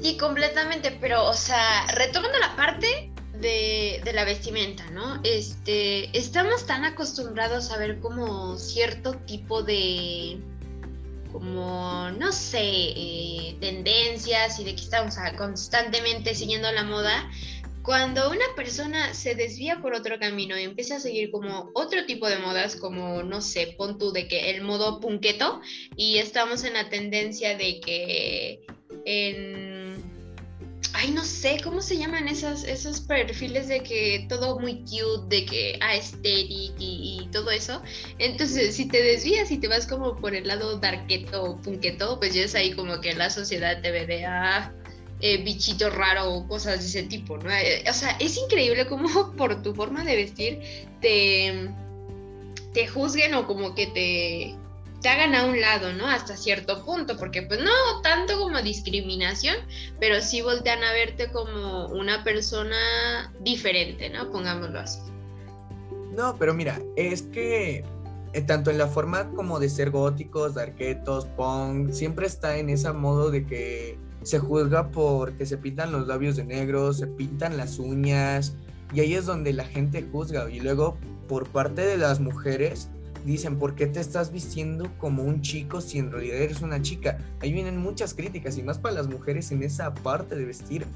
Sí, 0.00 0.16
completamente, 0.16 0.96
pero, 1.00 1.26
o 1.26 1.34
sea, 1.34 1.86
retomando 1.94 2.38
la 2.38 2.54
parte 2.54 3.10
de, 3.40 4.00
la 4.14 4.24
vestimenta, 4.24 4.88
¿no? 4.90 5.20
Este, 5.24 6.16
estamos 6.16 6.66
tan 6.66 6.84
acostumbrados 6.84 7.70
a 7.70 7.78
ver 7.78 7.98
como 8.00 8.56
cierto 8.56 9.14
tipo 9.26 9.62
de, 9.62 10.38
como, 11.32 12.10
no 12.12 12.32
sé, 12.32 12.60
eh, 12.62 13.56
tendencias 13.60 14.58
y 14.60 14.64
de 14.64 14.74
que 14.74 14.82
estamos 14.82 15.16
constantemente 15.36 16.34
siguiendo 16.34 16.70
la 16.72 16.84
moda. 16.84 17.30
Cuando 17.82 18.30
una 18.30 18.44
persona 18.54 19.14
se 19.14 19.34
desvía 19.34 19.80
por 19.80 19.94
otro 19.94 20.18
camino 20.18 20.58
y 20.58 20.62
empieza 20.62 20.96
a 20.96 21.00
seguir 21.00 21.30
como 21.30 21.70
otro 21.74 22.04
tipo 22.06 22.28
de 22.28 22.38
modas, 22.38 22.76
como, 22.76 23.22
no 23.22 23.40
sé, 23.40 23.74
pon 23.78 23.98
tú 23.98 24.12
de 24.12 24.28
que 24.28 24.50
el 24.50 24.62
modo 24.62 25.00
punqueto, 25.00 25.60
y 25.96 26.18
estamos 26.18 26.64
en 26.64 26.74
la 26.74 26.88
tendencia 26.90 27.56
de 27.56 27.80
que 27.80 28.66
en 29.06 29.77
ay, 30.94 31.10
no 31.10 31.24
sé, 31.24 31.60
¿cómo 31.62 31.82
se 31.82 31.96
llaman 31.96 32.28
esas, 32.28 32.64
esos 32.64 33.00
perfiles 33.00 33.68
de 33.68 33.82
que 33.82 34.26
todo 34.28 34.58
muy 34.58 34.84
cute, 34.84 35.36
de 35.36 35.44
que 35.44 35.78
aesthetic 35.80 36.74
y, 36.78 37.20
y, 37.20 37.28
todo 37.32 37.50
eso? 37.50 37.82
Entonces, 38.18 38.76
si 38.76 38.86
te 38.88 39.02
desvías 39.02 39.50
y 39.50 39.58
te 39.58 39.68
vas 39.68 39.86
como 39.86 40.16
por 40.16 40.34
el 40.34 40.46
lado 40.46 40.78
darketo 40.78 41.42
o 41.44 41.56
punketo, 41.56 42.18
pues 42.18 42.34
ya 42.34 42.42
es 42.42 42.54
ahí 42.54 42.72
como 42.72 43.00
que 43.00 43.14
la 43.14 43.30
sociedad 43.30 43.80
te 43.80 43.90
ve 43.90 44.06
de, 44.06 44.26
ah, 44.26 44.72
eh, 45.20 45.42
bichito 45.42 45.90
raro 45.90 46.32
o 46.32 46.46
cosas 46.46 46.80
de 46.80 46.86
ese 46.86 47.02
tipo, 47.08 47.38
¿no? 47.38 47.50
Eh, 47.50 47.84
o 47.88 47.92
sea, 47.92 48.16
es 48.20 48.36
increíble 48.36 48.86
como 48.86 49.32
por 49.36 49.62
tu 49.62 49.74
forma 49.74 50.04
de 50.04 50.14
vestir 50.16 50.60
te, 51.00 51.70
te 52.72 52.86
juzguen 52.86 53.34
o 53.34 53.46
como 53.46 53.74
que 53.74 53.86
te 53.88 54.56
te 55.00 55.08
hagan 55.08 55.34
a 55.34 55.44
un 55.44 55.60
lado, 55.60 55.92
¿no? 55.92 56.06
Hasta 56.06 56.36
cierto 56.36 56.84
punto, 56.84 57.16
porque 57.16 57.42
pues 57.42 57.60
no 57.60 58.02
tanto 58.02 58.38
como 58.38 58.60
discriminación, 58.62 59.56
pero 60.00 60.20
sí 60.20 60.42
voltean 60.42 60.82
a 60.82 60.92
verte 60.92 61.30
como 61.30 61.86
una 61.88 62.24
persona 62.24 63.32
diferente, 63.40 64.10
¿no? 64.10 64.30
Pongámoslo 64.30 64.80
así. 64.80 65.00
No, 66.16 66.36
pero 66.36 66.52
mira, 66.52 66.80
es 66.96 67.22
que 67.22 67.84
eh, 68.32 68.40
tanto 68.42 68.70
en 68.70 68.78
la 68.78 68.88
forma 68.88 69.30
como 69.30 69.60
de 69.60 69.68
ser 69.68 69.90
góticos, 69.90 70.54
darquetos, 70.54 71.26
punk, 71.36 71.92
siempre 71.92 72.26
está 72.26 72.56
en 72.58 72.68
ese 72.70 72.92
modo 72.92 73.30
de 73.30 73.46
que 73.46 73.98
se 74.22 74.40
juzga 74.40 74.90
porque 74.90 75.46
se 75.46 75.56
pintan 75.56 75.92
los 75.92 76.08
labios 76.08 76.36
de 76.36 76.44
negro, 76.44 76.92
se 76.92 77.06
pintan 77.06 77.56
las 77.56 77.78
uñas, 77.78 78.54
y 78.92 79.00
ahí 79.00 79.14
es 79.14 79.26
donde 79.26 79.52
la 79.52 79.64
gente 79.64 80.06
juzga. 80.10 80.50
Y 80.50 80.60
luego, 80.60 80.96
por 81.28 81.48
parte 81.48 81.82
de 81.82 81.98
las 81.98 82.20
mujeres, 82.20 82.90
dicen, 83.32 83.58
¿por 83.58 83.74
qué 83.74 83.86
te 83.86 84.00
estás 84.00 84.32
vistiendo 84.32 84.90
como 84.98 85.22
un 85.22 85.42
chico 85.42 85.80
si 85.80 85.98
en 85.98 86.10
realidad 86.10 86.38
eres 86.38 86.60
una 86.62 86.80
chica? 86.82 87.18
Ahí 87.40 87.52
vienen 87.52 87.76
muchas 87.76 88.14
críticas 88.14 88.58
y 88.58 88.62
más 88.62 88.78
para 88.78 88.94
las 88.94 89.08
mujeres 89.08 89.50
en 89.52 89.62
esa 89.62 89.94
parte 89.94 90.34
de 90.34 90.44
vestir. 90.44 90.86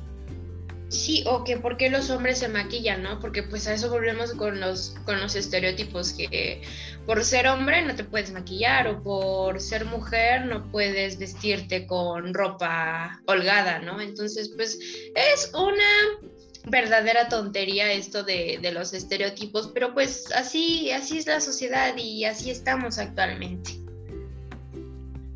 Sí, 0.92 1.24
o 1.26 1.42
que 1.42 1.56
por 1.56 1.78
qué 1.78 1.88
los 1.88 2.10
hombres 2.10 2.38
se 2.38 2.48
maquillan, 2.48 3.02
¿no? 3.02 3.18
Porque 3.18 3.42
pues 3.42 3.66
a 3.66 3.72
eso 3.72 3.88
volvemos 3.88 4.32
con 4.32 4.60
los, 4.60 4.94
con 5.06 5.18
los 5.22 5.34
estereotipos, 5.34 6.12
que 6.12 6.60
por 7.06 7.24
ser 7.24 7.46
hombre 7.46 7.80
no 7.80 7.94
te 7.94 8.04
puedes 8.04 8.30
maquillar 8.30 8.86
o 8.88 9.02
por 9.02 9.58
ser 9.58 9.86
mujer 9.86 10.44
no 10.44 10.70
puedes 10.70 11.18
vestirte 11.18 11.86
con 11.86 12.34
ropa 12.34 13.22
holgada, 13.26 13.78
¿no? 13.78 14.02
Entonces 14.02 14.52
pues 14.54 14.78
es 15.14 15.50
una 15.54 16.28
verdadera 16.64 17.28
tontería 17.28 17.92
esto 17.92 18.22
de, 18.22 18.58
los 18.72 18.92
estereotipos, 18.94 19.70
pero 19.74 19.92
pues 19.94 20.30
así, 20.32 20.90
así 20.90 21.18
es 21.18 21.26
la 21.26 21.40
sociedad 21.40 21.96
y 21.96 22.24
así 22.24 22.50
estamos 22.50 22.98
actualmente. 22.98 23.82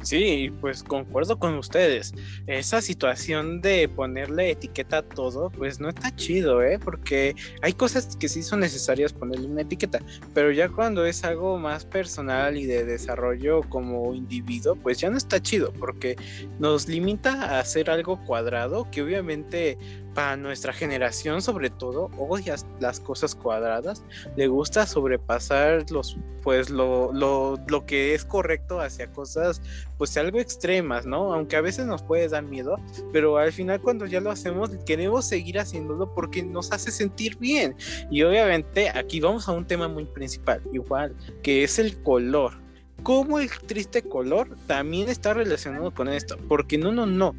Sí, 0.06 0.52
pues 0.60 0.84
concuerdo 0.84 1.36
con 1.36 1.56
ustedes. 1.56 2.14
Esa 2.46 2.80
situación 2.80 3.60
de 3.60 3.88
ponerle 3.88 4.52
etiqueta 4.52 4.98
a 4.98 5.02
todo, 5.02 5.50
pues 5.50 5.80
no 5.80 5.88
está 5.88 6.14
chido, 6.14 6.62
¿eh? 6.62 6.78
Porque 6.78 7.34
hay 7.60 7.72
cosas 7.72 8.14
que 8.14 8.28
sí 8.28 8.44
son 8.44 8.60
necesarias 8.60 9.12
ponerle 9.12 9.48
una 9.48 9.62
etiqueta, 9.62 9.98
pero 10.32 10.52
ya 10.52 10.68
cuando 10.68 11.04
es 11.04 11.24
algo 11.24 11.58
más 11.58 11.84
personal 11.84 12.56
y 12.56 12.66
de 12.66 12.84
desarrollo 12.84 13.62
como 13.68 14.14
individuo, 14.14 14.76
pues 14.76 14.98
ya 14.98 15.10
no 15.10 15.16
está 15.16 15.42
chido, 15.42 15.72
porque 15.72 16.14
nos 16.60 16.86
limita 16.86 17.42
a 17.42 17.58
hacer 17.58 17.90
algo 17.90 18.24
cuadrado 18.26 18.88
que 18.92 19.02
obviamente 19.02 19.76
para 20.16 20.34
nuestra 20.38 20.72
generación 20.72 21.42
sobre 21.42 21.68
todo 21.68 22.10
odia 22.16 22.56
las 22.80 23.00
cosas 23.00 23.34
cuadradas, 23.34 24.02
le 24.34 24.46
gusta 24.46 24.86
sobrepasar 24.86 25.90
los 25.90 26.16
pues 26.42 26.70
lo, 26.70 27.12
lo, 27.12 27.58
lo, 27.68 27.84
que 27.84 28.14
es 28.14 28.24
correcto 28.24 28.80
hacia 28.80 29.12
cosas 29.12 29.60
pues 29.98 30.16
algo 30.16 30.38
extremas, 30.38 31.04
¿no? 31.04 31.34
Aunque 31.34 31.56
a 31.56 31.60
veces 31.60 31.84
nos 31.86 32.02
puede 32.02 32.28
dar 32.28 32.44
miedo, 32.44 32.76
pero 33.12 33.36
al 33.36 33.52
final 33.52 33.82
cuando 33.82 34.06
ya 34.06 34.20
lo 34.20 34.30
hacemos 34.30 34.70
queremos 34.86 35.26
seguir 35.26 35.58
haciéndolo 35.58 36.14
porque 36.14 36.42
nos 36.42 36.72
hace 36.72 36.90
sentir 36.90 37.36
bien. 37.36 37.76
Y 38.10 38.22
obviamente 38.22 38.88
aquí 38.88 39.20
vamos 39.20 39.46
a 39.48 39.52
un 39.52 39.66
tema 39.66 39.86
muy 39.86 40.06
principal, 40.06 40.62
igual, 40.72 41.14
que 41.42 41.62
es 41.62 41.78
el 41.78 42.02
color 42.02 42.54
cómo 43.02 43.38
el 43.38 43.50
triste 43.50 44.02
color 44.02 44.56
también 44.66 45.08
está 45.08 45.34
relacionado 45.34 45.92
con 45.92 46.08
esto. 46.08 46.36
Porque 46.48 46.76
no, 46.76 46.90
no, 46.90 47.06
no 47.06 47.36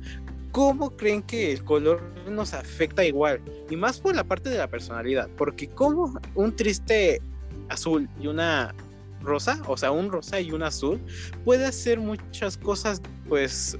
¿cómo 0.51 0.95
creen 0.95 1.21
que 1.21 1.51
el 1.51 1.63
color 1.63 2.01
nos 2.29 2.53
afecta 2.53 3.05
igual? 3.05 3.41
Y 3.69 3.75
más 3.75 3.99
por 3.99 4.15
la 4.15 4.23
parte 4.23 4.49
de 4.49 4.57
la 4.57 4.67
personalidad, 4.67 5.29
porque 5.37 5.67
como 5.67 6.19
un 6.35 6.55
triste 6.55 7.21
azul 7.69 8.09
y 8.19 8.27
una 8.27 8.73
rosa, 9.21 9.61
o 9.67 9.77
sea, 9.77 9.91
un 9.91 10.11
rosa 10.11 10.39
y 10.39 10.51
un 10.51 10.63
azul, 10.63 10.99
puede 11.43 11.65
hacer 11.65 11.99
muchas 11.99 12.57
cosas, 12.57 13.01
pues, 13.27 13.77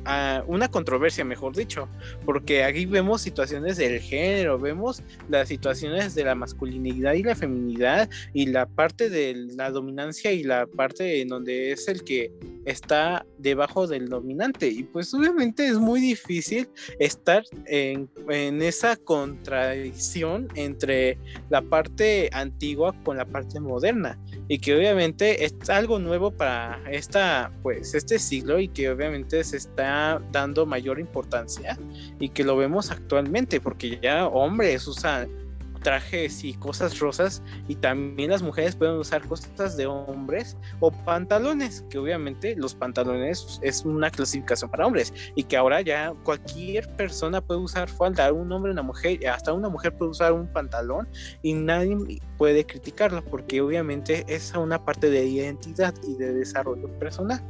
una 0.47 0.67
controversia, 0.69 1.23
mejor 1.25 1.55
dicho, 1.55 1.87
porque 2.25 2.63
aquí 2.63 2.85
vemos 2.85 3.21
situaciones 3.21 3.77
del 3.77 3.99
género, 3.99 4.59
vemos 4.59 5.03
las 5.29 5.47
situaciones 5.47 6.15
de 6.15 6.23
la 6.23 6.35
masculinidad 6.35 7.13
y 7.13 7.23
la 7.23 7.35
feminidad, 7.35 8.09
y 8.33 8.47
la 8.47 8.65
parte 8.65 9.09
de 9.09 9.35
la 9.55 9.71
dominancia 9.71 10.31
y 10.31 10.43
la 10.43 10.67
parte 10.67 11.21
en 11.21 11.29
donde 11.29 11.71
es 11.71 11.87
el 11.87 12.03
que 12.03 12.31
está 12.65 13.25
debajo 13.37 13.87
del 13.87 14.09
dominante, 14.09 14.67
y 14.67 14.83
pues 14.83 15.13
obviamente 15.13 15.67
es 15.67 15.77
muy 15.77 16.01
difícil 16.01 16.67
estar 16.99 17.43
en, 17.65 18.09
en 18.29 18.61
esa 18.61 18.97
contradicción 18.97 20.49
entre 20.55 21.17
la 21.49 21.61
parte 21.61 22.29
antigua 22.33 22.93
con 23.03 23.17
la 23.17 23.25
parte 23.25 23.59
moderna, 23.59 24.19
y 24.49 24.59
que 24.59 24.75
obviamente 24.75 25.45
es 25.45 25.53
algo 25.69 25.99
nuevo 25.99 26.31
para 26.31 26.81
esta, 26.91 27.51
pues, 27.63 27.93
este 27.93 28.19
siglo 28.19 28.59
y 28.59 28.67
que 28.67 28.89
obviamente 28.89 29.36
se 29.43 29.57
está 29.57 30.21
dando 30.31 30.65
mayor 30.65 30.99
importancia 30.99 31.77
y 32.19 32.29
que 32.29 32.43
lo 32.43 32.57
vemos 32.57 32.91
actualmente 32.91 33.59
porque 33.61 33.99
ya 34.01 34.27
hombres 34.27 34.87
usan 34.87 35.29
trajes 35.87 36.43
y 36.43 36.53
cosas 36.53 36.99
rosas 36.99 37.41
y 37.67 37.75
también 37.75 38.31
las 38.31 38.41
mujeres 38.41 38.75
pueden 38.75 38.95
usar 38.95 39.25
cosas 39.27 39.77
de 39.77 39.85
hombres 39.85 40.57
o 40.79 40.91
pantalones, 40.91 41.85
que 41.89 41.97
obviamente 41.97 42.55
los 42.55 42.75
pantalones 42.75 43.59
es 43.61 43.85
una 43.85 44.09
clasificación 44.09 44.69
para 44.69 44.85
hombres 44.85 45.13
y 45.35 45.43
que 45.43 45.57
ahora 45.57 45.81
ya 45.81 46.13
cualquier 46.23 46.87
persona 46.95 47.41
puede 47.41 47.61
usar 47.61 47.89
falda, 47.89 48.31
un 48.31 48.51
hombre, 48.51 48.71
una 48.71 48.83
mujer, 48.83 49.25
hasta 49.27 49.53
una 49.53 49.69
mujer 49.69 49.95
puede 49.97 50.11
usar 50.11 50.33
un 50.33 50.47
pantalón 50.47 51.07
y 51.41 51.53
nadie 51.53 52.19
puede 52.37 52.65
criticarlo 52.65 53.23
porque 53.23 53.61
obviamente 53.61 54.25
es 54.27 54.53
una 54.55 54.83
parte 54.83 55.09
de 55.09 55.25
identidad 55.25 55.93
y 56.07 56.15
de 56.15 56.33
desarrollo 56.33 56.87
personal. 56.99 57.41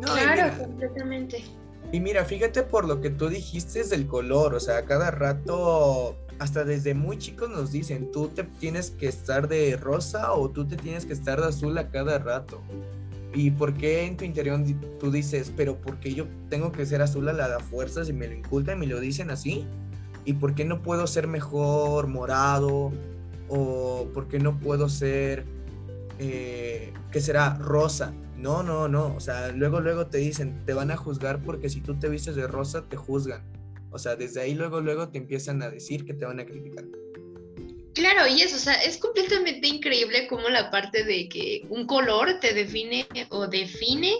Claro, 0.00 0.58
completamente. 0.58 1.44
Y 1.92 2.00
mira, 2.00 2.24
fíjate 2.24 2.62
por 2.62 2.86
lo 2.86 3.00
que 3.00 3.10
tú 3.10 3.28
dijiste 3.28 3.80
es 3.80 3.90
del 3.90 4.06
color, 4.06 4.54
o 4.54 4.60
sea, 4.60 4.84
cada 4.84 5.10
rato 5.10 6.16
hasta 6.38 6.64
desde 6.64 6.94
muy 6.94 7.18
chicos 7.18 7.48
nos 7.50 7.70
dicen, 7.70 8.10
tú 8.10 8.28
te 8.28 8.44
tienes 8.44 8.90
que 8.90 9.06
estar 9.06 9.48
de 9.48 9.76
rosa 9.76 10.32
o 10.32 10.50
tú 10.50 10.66
te 10.66 10.76
tienes 10.76 11.06
que 11.06 11.12
estar 11.12 11.40
de 11.40 11.48
azul 11.48 11.76
a 11.78 11.90
cada 11.90 12.18
rato. 12.18 12.60
¿Y 13.32 13.50
por 13.50 13.74
qué 13.74 14.04
en 14.04 14.16
tu 14.16 14.24
interior 14.24 14.60
tú 15.00 15.10
dices, 15.10 15.52
pero 15.56 15.76
por 15.76 15.98
qué 15.98 16.14
yo 16.14 16.26
tengo 16.48 16.70
que 16.70 16.86
ser 16.86 17.02
azul 17.02 17.28
a 17.28 17.32
la 17.32 17.58
fuerza 17.60 18.04
si 18.04 18.12
me 18.12 18.28
lo 18.28 18.34
inculcan 18.34 18.76
y 18.76 18.80
me 18.80 18.86
lo 18.86 19.00
dicen 19.00 19.30
así? 19.30 19.66
¿Y 20.24 20.34
por 20.34 20.54
qué 20.54 20.64
no 20.64 20.82
puedo 20.82 21.06
ser 21.06 21.26
mejor 21.26 22.06
morado? 22.06 22.92
¿O 23.48 24.08
por 24.14 24.28
qué 24.28 24.38
no 24.38 24.58
puedo 24.58 24.88
ser, 24.88 25.44
eh, 26.18 26.92
qué 27.10 27.20
será, 27.20 27.54
rosa? 27.54 28.12
No, 28.44 28.62
no, 28.62 28.88
no. 28.88 29.14
O 29.16 29.20
sea, 29.20 29.52
luego, 29.52 29.80
luego 29.80 30.08
te 30.08 30.18
dicen, 30.18 30.66
te 30.66 30.74
van 30.74 30.90
a 30.90 30.98
juzgar 30.98 31.42
porque 31.42 31.70
si 31.70 31.80
tú 31.80 31.98
te 31.98 32.10
vistes 32.10 32.36
de 32.36 32.46
rosa, 32.46 32.86
te 32.86 32.94
juzgan. 32.94 33.42
O 33.90 33.98
sea, 33.98 34.16
desde 34.16 34.42
ahí 34.42 34.54
luego, 34.54 34.82
luego 34.82 35.08
te 35.08 35.16
empiezan 35.16 35.62
a 35.62 35.70
decir 35.70 36.04
que 36.04 36.12
te 36.12 36.26
van 36.26 36.40
a 36.40 36.44
criticar. 36.44 36.84
Claro, 37.94 38.26
y 38.26 38.42
eso, 38.42 38.56
o 38.56 38.58
sea, 38.58 38.74
es 38.82 38.98
completamente 38.98 39.66
increíble 39.66 40.26
cómo 40.28 40.50
la 40.50 40.70
parte 40.70 41.04
de 41.04 41.26
que 41.26 41.64
un 41.70 41.86
color 41.86 42.38
te 42.40 42.52
define 42.52 43.06
o 43.30 43.46
define 43.46 44.12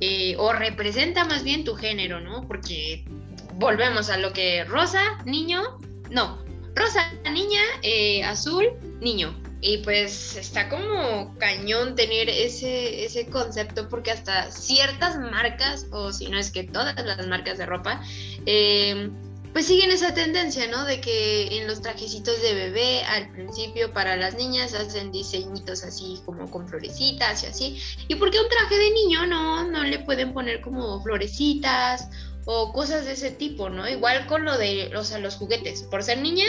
eh, 0.00 0.36
o 0.36 0.52
representa 0.52 1.24
más 1.24 1.42
bien 1.42 1.64
tu 1.64 1.74
género, 1.74 2.20
¿no? 2.20 2.46
Porque 2.46 3.06
volvemos 3.54 4.10
a 4.10 4.18
lo 4.18 4.34
que 4.34 4.64
rosa, 4.64 5.00
niño, 5.24 5.78
no, 6.10 6.44
rosa, 6.74 7.10
niña, 7.32 7.62
eh, 7.82 8.22
azul, 8.22 8.66
niño. 9.00 9.41
Y 9.64 9.78
pues 9.78 10.34
está 10.34 10.68
como 10.68 11.34
cañón 11.38 11.94
tener 11.94 12.28
ese, 12.28 13.04
ese 13.04 13.26
concepto 13.26 13.88
porque 13.88 14.10
hasta 14.10 14.50
ciertas 14.50 15.16
marcas, 15.18 15.86
o 15.92 16.12
si 16.12 16.28
no 16.28 16.36
es 16.36 16.50
que 16.50 16.64
todas 16.64 16.96
las 17.04 17.26
marcas 17.28 17.58
de 17.58 17.66
ropa, 17.66 18.02
eh, 18.44 19.08
pues 19.52 19.66
siguen 19.66 19.90
esa 19.90 20.14
tendencia, 20.14 20.66
¿no? 20.66 20.84
De 20.84 21.00
que 21.00 21.58
en 21.58 21.66
los 21.66 21.80
trajecitos 21.82 22.40
de 22.42 22.54
bebé 22.54 23.04
al 23.04 23.30
principio 23.30 23.92
para 23.92 24.16
las 24.16 24.34
niñas 24.34 24.74
hacen 24.74 25.12
diseñitos 25.12 25.84
así 25.84 26.20
como 26.24 26.50
con 26.50 26.66
florecitas 26.66 27.44
y 27.44 27.46
así. 27.46 27.82
¿Y 28.08 28.14
por 28.16 28.30
qué 28.30 28.40
un 28.40 28.48
traje 28.48 28.78
de 28.78 28.90
niño 28.90 29.26
no, 29.26 29.64
no 29.70 29.84
le 29.84 29.98
pueden 30.00 30.32
poner 30.32 30.60
como 30.60 31.00
florecitas 31.02 32.08
o 32.46 32.72
cosas 32.72 33.04
de 33.04 33.12
ese 33.12 33.30
tipo, 33.30 33.68
¿no? 33.68 33.88
Igual 33.88 34.26
con 34.26 34.44
lo 34.44 34.56
de, 34.58 34.90
o 34.96 35.04
sea, 35.04 35.18
los 35.18 35.36
juguetes. 35.36 35.82
Por 35.84 36.02
ser 36.02 36.18
niña, 36.18 36.46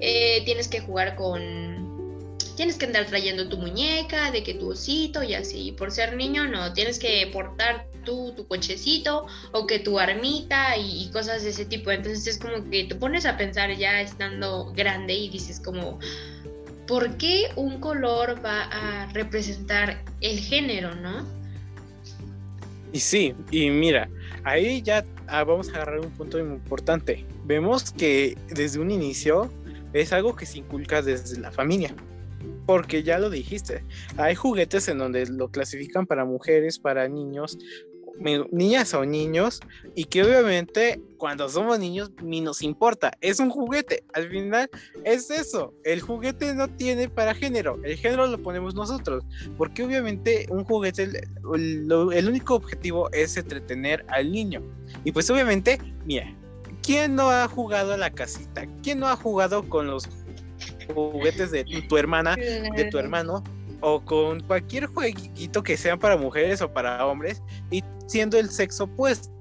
eh, 0.00 0.42
tienes 0.44 0.68
que 0.68 0.80
jugar 0.80 1.16
con 1.16 1.77
tienes 2.58 2.76
que 2.76 2.86
andar 2.86 3.06
trayendo 3.06 3.48
tu 3.48 3.56
muñeca, 3.56 4.32
de 4.32 4.42
que 4.42 4.52
tu 4.52 4.72
osito 4.72 5.22
y 5.22 5.32
así. 5.32 5.70
Por 5.78 5.92
ser 5.92 6.16
niño, 6.16 6.48
no, 6.48 6.72
tienes 6.72 6.98
que 6.98 7.24
portar 7.32 7.86
tu, 8.04 8.32
tu 8.32 8.48
cochecito 8.48 9.26
o 9.52 9.64
que 9.68 9.78
tu 9.78 10.00
armita 10.00 10.76
y, 10.76 11.08
cosas 11.12 11.44
de 11.44 11.50
ese 11.50 11.64
tipo. 11.66 11.92
Entonces 11.92 12.26
es 12.26 12.36
como 12.36 12.68
que 12.68 12.82
te 12.82 12.96
pones 12.96 13.26
a 13.26 13.36
pensar 13.36 13.76
ya 13.76 14.00
estando 14.00 14.72
grande 14.72 15.14
y 15.14 15.28
dices 15.28 15.60
como, 15.60 16.00
¿por 16.88 17.16
qué 17.16 17.44
un 17.54 17.78
color 17.78 18.44
va 18.44 18.64
a 18.64 19.06
representar 19.12 20.02
el 20.20 20.40
género, 20.40 20.96
no? 20.96 21.24
Y 22.92 22.98
sí, 22.98 23.36
y 23.52 23.70
mira, 23.70 24.08
ahí 24.42 24.82
ya 24.82 25.04
ah, 25.28 25.44
vamos 25.44 25.68
a 25.68 25.76
agarrar 25.76 26.00
un 26.00 26.10
punto 26.10 26.38
muy 26.38 26.56
importante. 26.56 27.24
Vemos 27.44 27.92
que 27.92 28.36
desde 28.48 28.80
un 28.80 28.90
inicio 28.90 29.48
es 29.92 30.12
algo 30.12 30.34
que 30.34 30.44
se 30.44 30.58
inculca 30.58 31.02
desde 31.02 31.38
la 31.38 31.52
familia 31.52 31.94
porque 32.68 33.02
ya 33.02 33.18
lo 33.18 33.30
dijiste, 33.30 33.82
hay 34.18 34.34
juguetes 34.34 34.88
en 34.88 34.98
donde 34.98 35.24
lo 35.24 35.48
clasifican 35.48 36.06
para 36.06 36.26
mujeres, 36.26 36.78
para 36.78 37.08
niños, 37.08 37.56
niñas 38.52 38.92
o 38.92 39.06
niños, 39.06 39.60
y 39.94 40.04
que 40.04 40.22
obviamente 40.22 41.00
cuando 41.16 41.48
somos 41.48 41.78
niños 41.78 42.12
ni 42.22 42.42
nos 42.42 42.60
importa, 42.60 43.12
es 43.22 43.40
un 43.40 43.48
juguete, 43.48 44.04
al 44.12 44.28
final 44.28 44.68
es 45.04 45.30
eso, 45.30 45.72
el 45.82 46.02
juguete 46.02 46.54
no 46.54 46.68
tiene 46.68 47.08
para 47.08 47.34
género, 47.34 47.80
el 47.84 47.96
género 47.96 48.26
lo 48.26 48.36
ponemos 48.42 48.74
nosotros, 48.74 49.24
porque 49.56 49.84
obviamente 49.84 50.46
un 50.50 50.64
juguete, 50.64 51.04
el, 51.04 52.28
único 52.28 52.54
objetivo 52.54 53.10
es 53.12 53.38
entretener 53.38 54.04
al 54.08 54.30
niño, 54.30 54.60
y 55.04 55.12
pues 55.12 55.30
obviamente, 55.30 55.78
mira, 56.04 56.36
¿quién 56.82 57.14
no 57.14 57.30
ha 57.30 57.48
jugado 57.48 57.94
a 57.94 57.96
la 57.96 58.10
casita? 58.10 58.66
¿Quién 58.82 58.98
no 58.98 59.08
ha 59.08 59.16
jugado 59.16 59.66
con 59.70 59.86
los 59.86 60.06
juguetes 60.94 61.50
de 61.50 61.64
tu 61.88 61.96
hermana, 61.96 62.36
de 62.36 62.88
tu 62.90 62.98
hermano, 62.98 63.42
o 63.80 64.00
con 64.04 64.40
cualquier 64.40 64.86
jueguito 64.86 65.62
que 65.62 65.76
sean 65.76 65.98
para 65.98 66.16
mujeres 66.16 66.60
o 66.62 66.72
para 66.72 67.06
hombres, 67.06 67.42
y 67.70 67.84
siendo 68.06 68.38
el 68.38 68.50
sexo 68.50 68.84
opuesto 68.84 69.37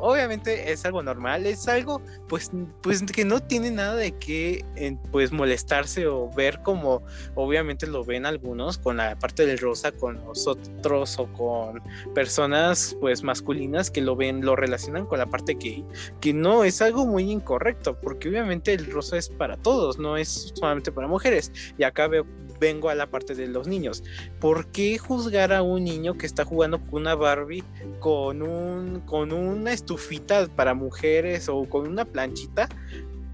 obviamente 0.00 0.72
es 0.72 0.84
algo 0.84 1.02
normal, 1.02 1.46
es 1.46 1.68
algo 1.68 2.02
pues, 2.28 2.50
pues 2.82 3.02
que 3.02 3.24
no 3.24 3.40
tiene 3.40 3.70
nada 3.70 3.94
de 3.94 4.12
qué 4.12 4.64
pues 5.10 5.32
molestarse 5.32 6.06
o 6.06 6.30
ver 6.30 6.60
como 6.62 7.02
obviamente 7.34 7.86
lo 7.86 8.04
ven 8.04 8.26
algunos 8.26 8.78
con 8.78 8.98
la 8.98 9.18
parte 9.18 9.46
del 9.46 9.58
rosa 9.58 9.92
con 9.92 10.24
nosotros 10.24 11.18
o 11.18 11.26
con 11.32 11.82
personas 12.14 12.96
pues 13.00 13.22
masculinas 13.22 13.90
que 13.90 14.00
lo 14.00 14.16
ven, 14.16 14.44
lo 14.44 14.56
relacionan 14.56 15.06
con 15.06 15.18
la 15.18 15.26
parte 15.26 15.54
gay, 15.54 15.84
que 16.20 16.32
no 16.32 16.64
es 16.64 16.82
algo 16.82 17.06
muy 17.06 17.30
incorrecto, 17.30 17.98
porque 18.00 18.28
obviamente 18.28 18.72
el 18.72 18.90
rosa 18.90 19.16
es 19.16 19.28
para 19.28 19.56
todos, 19.56 19.98
no 19.98 20.16
es 20.16 20.52
solamente 20.54 20.92
para 20.92 21.06
mujeres. 21.06 21.52
Y 21.76 21.84
acá 21.84 22.08
veo 22.08 22.26
vengo 22.58 22.88
a 22.88 22.94
la 22.94 23.06
parte 23.08 23.34
de 23.34 23.46
los 23.46 23.66
niños. 23.66 24.02
¿Por 24.40 24.66
qué 24.68 24.98
juzgar 24.98 25.52
a 25.52 25.62
un 25.62 25.84
niño 25.84 26.16
que 26.16 26.26
está 26.26 26.44
jugando 26.44 26.80
con 26.80 27.02
una 27.02 27.14
Barbie 27.14 27.64
con 28.00 28.42
un 28.42 29.00
con 29.00 29.32
una 29.32 29.72
estufita 29.72 30.46
para 30.48 30.74
mujeres 30.74 31.48
o 31.48 31.64
con 31.64 31.86
una 31.86 32.04
planchita? 32.04 32.68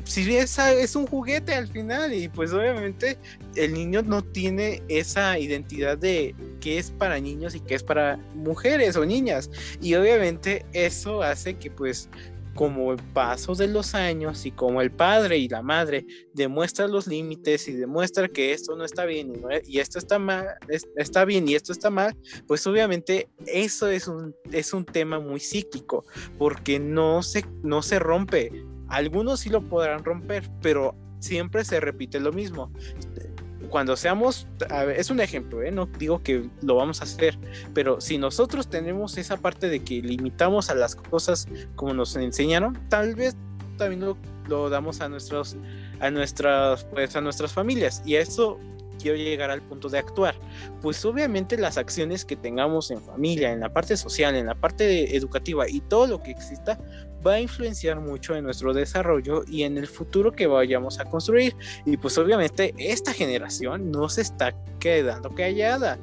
Si 0.04 0.36
es, 0.36 0.58
es 0.58 0.96
un 0.96 1.06
juguete 1.06 1.54
al 1.54 1.66
final 1.66 2.12
y 2.12 2.28
pues 2.28 2.52
obviamente 2.52 3.16
el 3.56 3.72
niño 3.72 4.02
no 4.02 4.22
tiene 4.22 4.82
esa 4.88 5.38
identidad 5.38 5.96
de 5.96 6.34
qué 6.60 6.76
es 6.76 6.90
para 6.90 7.18
niños 7.18 7.54
y 7.54 7.60
qué 7.60 7.74
es 7.74 7.82
para 7.82 8.18
mujeres 8.34 8.96
o 8.96 9.06
niñas 9.06 9.50
y 9.80 9.94
obviamente 9.94 10.66
eso 10.74 11.22
hace 11.22 11.54
que 11.54 11.70
pues 11.70 12.10
como 12.54 12.92
el 12.92 12.98
paso 13.12 13.54
de 13.54 13.68
los 13.68 13.94
años 13.94 14.46
y 14.46 14.52
como 14.52 14.80
el 14.80 14.90
padre 14.90 15.38
y 15.38 15.48
la 15.48 15.62
madre 15.62 16.06
demuestran 16.32 16.90
los 16.90 17.06
límites 17.06 17.68
y 17.68 17.72
demuestran 17.72 18.28
que 18.28 18.52
esto 18.52 18.76
no 18.76 18.84
está 18.84 19.04
bien 19.04 19.32
y, 19.64 19.78
esto 19.78 19.98
está 19.98 20.18
mal, 20.18 20.46
está 20.96 21.24
bien 21.24 21.48
y 21.48 21.54
esto 21.54 21.72
está 21.72 21.90
mal, 21.90 22.16
pues 22.46 22.66
obviamente 22.66 23.28
eso 23.46 23.88
es 23.88 24.08
un, 24.08 24.34
es 24.52 24.72
un 24.72 24.84
tema 24.84 25.18
muy 25.18 25.40
cíclico 25.40 26.04
porque 26.38 26.78
no 26.78 27.22
se, 27.22 27.44
no 27.62 27.82
se 27.82 27.98
rompe. 27.98 28.50
Algunos 28.88 29.40
sí 29.40 29.50
lo 29.50 29.62
podrán 29.62 30.04
romper, 30.04 30.48
pero 30.60 30.94
siempre 31.20 31.64
se 31.64 31.80
repite 31.80 32.20
lo 32.20 32.32
mismo. 32.32 32.70
Cuando 33.74 33.96
seamos, 33.96 34.46
es 34.96 35.10
un 35.10 35.18
ejemplo, 35.18 35.60
¿eh? 35.60 35.72
no 35.72 35.86
digo 35.86 36.22
que 36.22 36.48
lo 36.62 36.76
vamos 36.76 37.00
a 37.00 37.04
hacer, 37.06 37.36
pero 37.74 38.00
si 38.00 38.18
nosotros 38.18 38.70
tenemos 38.70 39.18
esa 39.18 39.36
parte 39.36 39.68
de 39.68 39.82
que 39.82 40.00
limitamos 40.00 40.70
a 40.70 40.76
las 40.76 40.94
cosas 40.94 41.48
como 41.74 41.92
nos 41.92 42.14
enseñaron, 42.14 42.78
tal 42.88 43.16
vez 43.16 43.34
también 43.76 44.02
lo, 44.02 44.16
lo 44.46 44.70
damos 44.70 45.00
a 45.00 45.08
nuestros, 45.08 45.56
a 45.98 46.08
nuestras, 46.08 46.84
pues 46.84 47.16
a 47.16 47.20
nuestras 47.20 47.52
familias 47.52 48.00
y 48.06 48.14
eso 48.14 48.60
quiero 49.02 49.16
llegar 49.18 49.50
al 49.50 49.60
punto 49.60 49.88
de 49.88 49.98
actuar. 49.98 50.36
Pues 50.80 51.04
obviamente 51.04 51.58
las 51.58 51.76
acciones 51.76 52.24
que 52.24 52.36
tengamos 52.36 52.92
en 52.92 53.02
familia, 53.02 53.52
en 53.52 53.58
la 53.58 53.72
parte 53.72 53.96
social, 53.96 54.36
en 54.36 54.46
la 54.46 54.54
parte 54.54 55.16
educativa 55.16 55.68
y 55.68 55.80
todo 55.80 56.06
lo 56.06 56.22
que 56.22 56.30
exista 56.30 56.78
va 57.26 57.34
a 57.34 57.40
influenciar 57.40 58.00
mucho 58.00 58.36
en 58.36 58.44
nuestro 58.44 58.72
desarrollo 58.74 59.44
y 59.48 59.62
en 59.62 59.78
el 59.78 59.86
futuro 59.86 60.32
que 60.32 60.46
vayamos 60.46 60.98
a 61.00 61.04
construir. 61.04 61.56
Y 61.84 61.96
pues 61.96 62.18
obviamente 62.18 62.74
esta 62.78 63.12
generación 63.12 63.90
no 63.90 64.08
se 64.08 64.22
está 64.22 64.54
quedando 64.78 65.30
callada. 65.34 65.98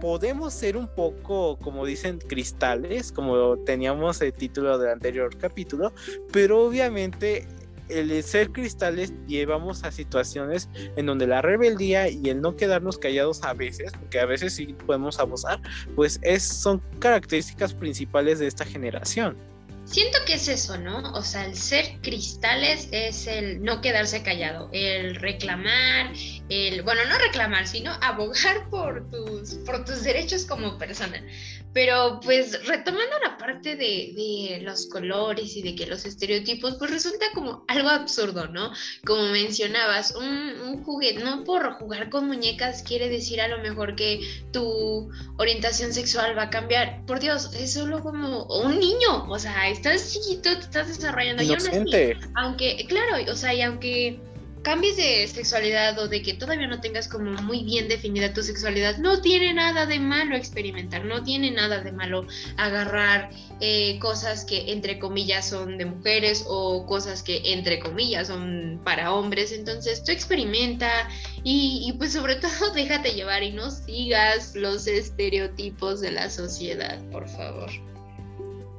podemos 0.00 0.52
ser 0.52 0.76
un 0.76 0.88
poco, 0.88 1.58
como 1.58 1.86
dicen, 1.86 2.18
cristales, 2.18 3.10
como 3.10 3.56
teníamos 3.58 4.20
el 4.20 4.32
título 4.32 4.78
del 4.78 4.90
anterior 4.90 5.36
capítulo, 5.38 5.92
pero 6.32 6.64
obviamente 6.64 7.46
el 7.88 8.22
ser 8.22 8.50
cristales 8.50 9.12
llevamos 9.26 9.84
a 9.84 9.92
situaciones 9.92 10.68
en 10.96 11.06
donde 11.06 11.26
la 11.26 11.42
rebeldía 11.42 12.08
y 12.08 12.28
el 12.30 12.40
no 12.40 12.56
quedarnos 12.56 12.98
callados 12.98 13.42
a 13.42 13.52
veces, 13.52 13.92
porque 13.92 14.20
a 14.20 14.26
veces 14.26 14.54
sí 14.54 14.74
podemos 14.86 15.18
abusar, 15.18 15.60
pues 15.94 16.18
es, 16.22 16.42
son 16.42 16.82
características 16.98 17.74
principales 17.74 18.38
de 18.38 18.46
esta 18.46 18.64
generación. 18.64 19.36
Siento 19.84 20.18
que 20.26 20.34
es 20.34 20.48
eso, 20.48 20.78
¿no? 20.78 21.12
O 21.12 21.22
sea, 21.22 21.44
el 21.44 21.54
ser 21.54 22.00
cristales 22.00 22.88
es 22.90 23.26
el 23.26 23.62
no 23.62 23.82
quedarse 23.82 24.22
callado, 24.22 24.70
el 24.72 25.14
reclamar, 25.16 26.12
el, 26.48 26.82
bueno, 26.82 27.02
no 27.06 27.18
reclamar, 27.18 27.66
sino 27.66 27.92
abogar 28.00 28.68
por 28.70 29.10
tus, 29.10 29.54
por 29.66 29.84
tus 29.84 30.02
derechos 30.02 30.46
como 30.46 30.78
persona. 30.78 31.22
Pero 31.74 32.20
pues 32.22 32.66
retomando 32.66 33.18
la 33.22 33.36
parte 33.36 33.74
de, 33.76 34.60
los 34.62 34.86
colores 34.86 35.56
y 35.56 35.62
de 35.62 35.74
que 35.74 35.86
los 35.86 36.06
estereotipos, 36.06 36.76
pues 36.78 36.90
resulta 36.90 37.26
como 37.34 37.64
algo 37.66 37.88
absurdo, 37.88 38.46
¿no? 38.46 38.72
Como 39.04 39.24
mencionabas, 39.30 40.14
un, 40.14 40.24
un, 40.62 40.84
juguete, 40.84 41.22
no 41.22 41.42
por 41.42 41.72
jugar 41.74 42.10
con 42.10 42.28
muñecas 42.28 42.82
quiere 42.82 43.08
decir 43.08 43.40
a 43.40 43.48
lo 43.48 43.58
mejor 43.58 43.96
que 43.96 44.20
tu 44.52 45.10
orientación 45.36 45.92
sexual 45.92 46.38
va 46.38 46.44
a 46.44 46.50
cambiar. 46.50 47.04
Por 47.06 47.18
Dios, 47.18 47.52
es 47.54 47.74
solo 47.74 48.00
como 48.02 48.44
un 48.44 48.78
niño, 48.78 49.28
o 49.28 49.38
sea, 49.38 49.68
estás 49.68 50.12
chiquito, 50.12 50.54
te 50.54 50.60
estás 50.60 50.88
desarrollando. 50.88 51.42
Inocente. 51.42 52.16
aunque, 52.34 52.86
claro, 52.88 53.32
o 53.32 53.36
sea, 53.36 53.52
y 53.52 53.62
aunque 53.62 54.20
cambies 54.64 54.96
de 54.96 55.28
sexualidad 55.28 55.96
o 55.98 56.08
de 56.08 56.22
que 56.22 56.32
todavía 56.32 56.66
no 56.66 56.80
tengas 56.80 57.06
como 57.06 57.30
muy 57.42 57.62
bien 57.62 57.86
definida 57.86 58.32
tu 58.32 58.42
sexualidad, 58.42 58.96
no 58.96 59.20
tiene 59.20 59.52
nada 59.52 59.84
de 59.84 60.00
malo 60.00 60.34
experimentar, 60.34 61.04
no 61.04 61.22
tiene 61.22 61.50
nada 61.50 61.82
de 61.82 61.92
malo 61.92 62.26
agarrar 62.56 63.30
eh, 63.60 63.98
cosas 64.00 64.44
que 64.46 64.72
entre 64.72 64.98
comillas 64.98 65.50
son 65.50 65.76
de 65.76 65.84
mujeres 65.84 66.46
o 66.48 66.86
cosas 66.86 67.22
que 67.22 67.52
entre 67.52 67.78
comillas 67.78 68.28
son 68.28 68.80
para 68.84 69.12
hombres. 69.12 69.52
Entonces 69.52 70.02
tú 70.02 70.12
experimenta 70.12 71.08
y, 71.44 71.84
y 71.86 71.92
pues 71.92 72.14
sobre 72.14 72.36
todo 72.44 72.72
déjate 72.74 73.10
llevar 73.12 73.42
y 73.42 73.52
no 73.52 73.70
sigas 73.70 74.56
los 74.56 74.86
estereotipos 74.86 76.00
de 76.00 76.10
la 76.10 76.30
sociedad, 76.30 76.98
por 77.12 77.28
favor. 77.28 77.70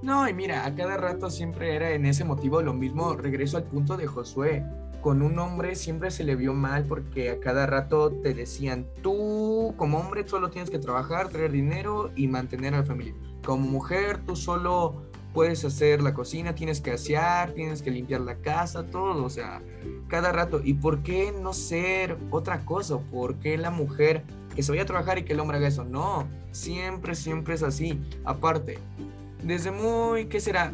No, 0.01 0.27
y 0.27 0.33
mira, 0.33 0.65
a 0.65 0.75
cada 0.75 0.97
rato 0.97 1.29
siempre 1.29 1.75
era 1.75 1.91
en 1.91 2.05
ese 2.05 2.23
motivo 2.23 2.61
lo 2.61 2.73
mismo. 2.73 3.15
Regreso 3.15 3.57
al 3.57 3.63
punto 3.63 3.97
de 3.97 4.07
Josué 4.07 4.63
con 5.05 5.21
un 5.21 5.37
hombre 5.37 5.75
siempre 5.75 6.09
se 6.09 6.23
le 6.23 6.35
vio 6.35 6.55
mal 6.55 6.85
porque 6.85 7.29
a 7.29 7.39
cada 7.39 7.67
rato 7.67 8.09
te 8.09 8.33
decían, 8.33 8.87
tú 9.03 9.75
como 9.77 9.99
hombre 9.99 10.27
solo 10.27 10.49
tienes 10.49 10.71
que 10.71 10.79
trabajar, 10.79 11.29
traer 11.29 11.51
dinero 11.51 12.09
y 12.15 12.27
mantener 12.27 12.73
a 12.73 12.79
la 12.79 12.85
familia. 12.85 13.13
Como 13.45 13.67
mujer 13.67 14.25
tú 14.25 14.35
solo 14.35 15.03
puedes 15.31 15.63
hacer 15.63 16.01
la 16.01 16.15
cocina, 16.15 16.55
tienes 16.55 16.81
que 16.81 16.93
asear, 16.93 17.51
tienes 17.51 17.83
que 17.83 17.91
limpiar 17.91 18.21
la 18.21 18.37
casa, 18.37 18.87
todo, 18.87 19.23
o 19.23 19.29
sea, 19.29 19.61
cada 20.07 20.31
rato. 20.31 20.59
¿Y 20.63 20.73
por 20.73 21.03
qué 21.03 21.31
no 21.39 21.53
ser 21.53 22.17
otra 22.31 22.65
cosa? 22.65 22.97
¿Por 22.97 23.35
qué 23.35 23.59
la 23.59 23.69
mujer 23.69 24.23
que 24.55 24.63
se 24.63 24.71
vaya 24.71 24.81
a 24.81 24.87
trabajar 24.87 25.19
y 25.19 25.23
que 25.23 25.33
el 25.33 25.39
hombre 25.39 25.57
haga 25.57 25.67
eso? 25.67 25.85
No, 25.85 26.27
siempre, 26.51 27.13
siempre 27.13 27.53
es 27.53 27.61
así. 27.61 28.01
Aparte, 28.23 28.79
desde 29.43 29.69
muy, 29.69 30.25
¿qué 30.25 30.39
será? 30.39 30.73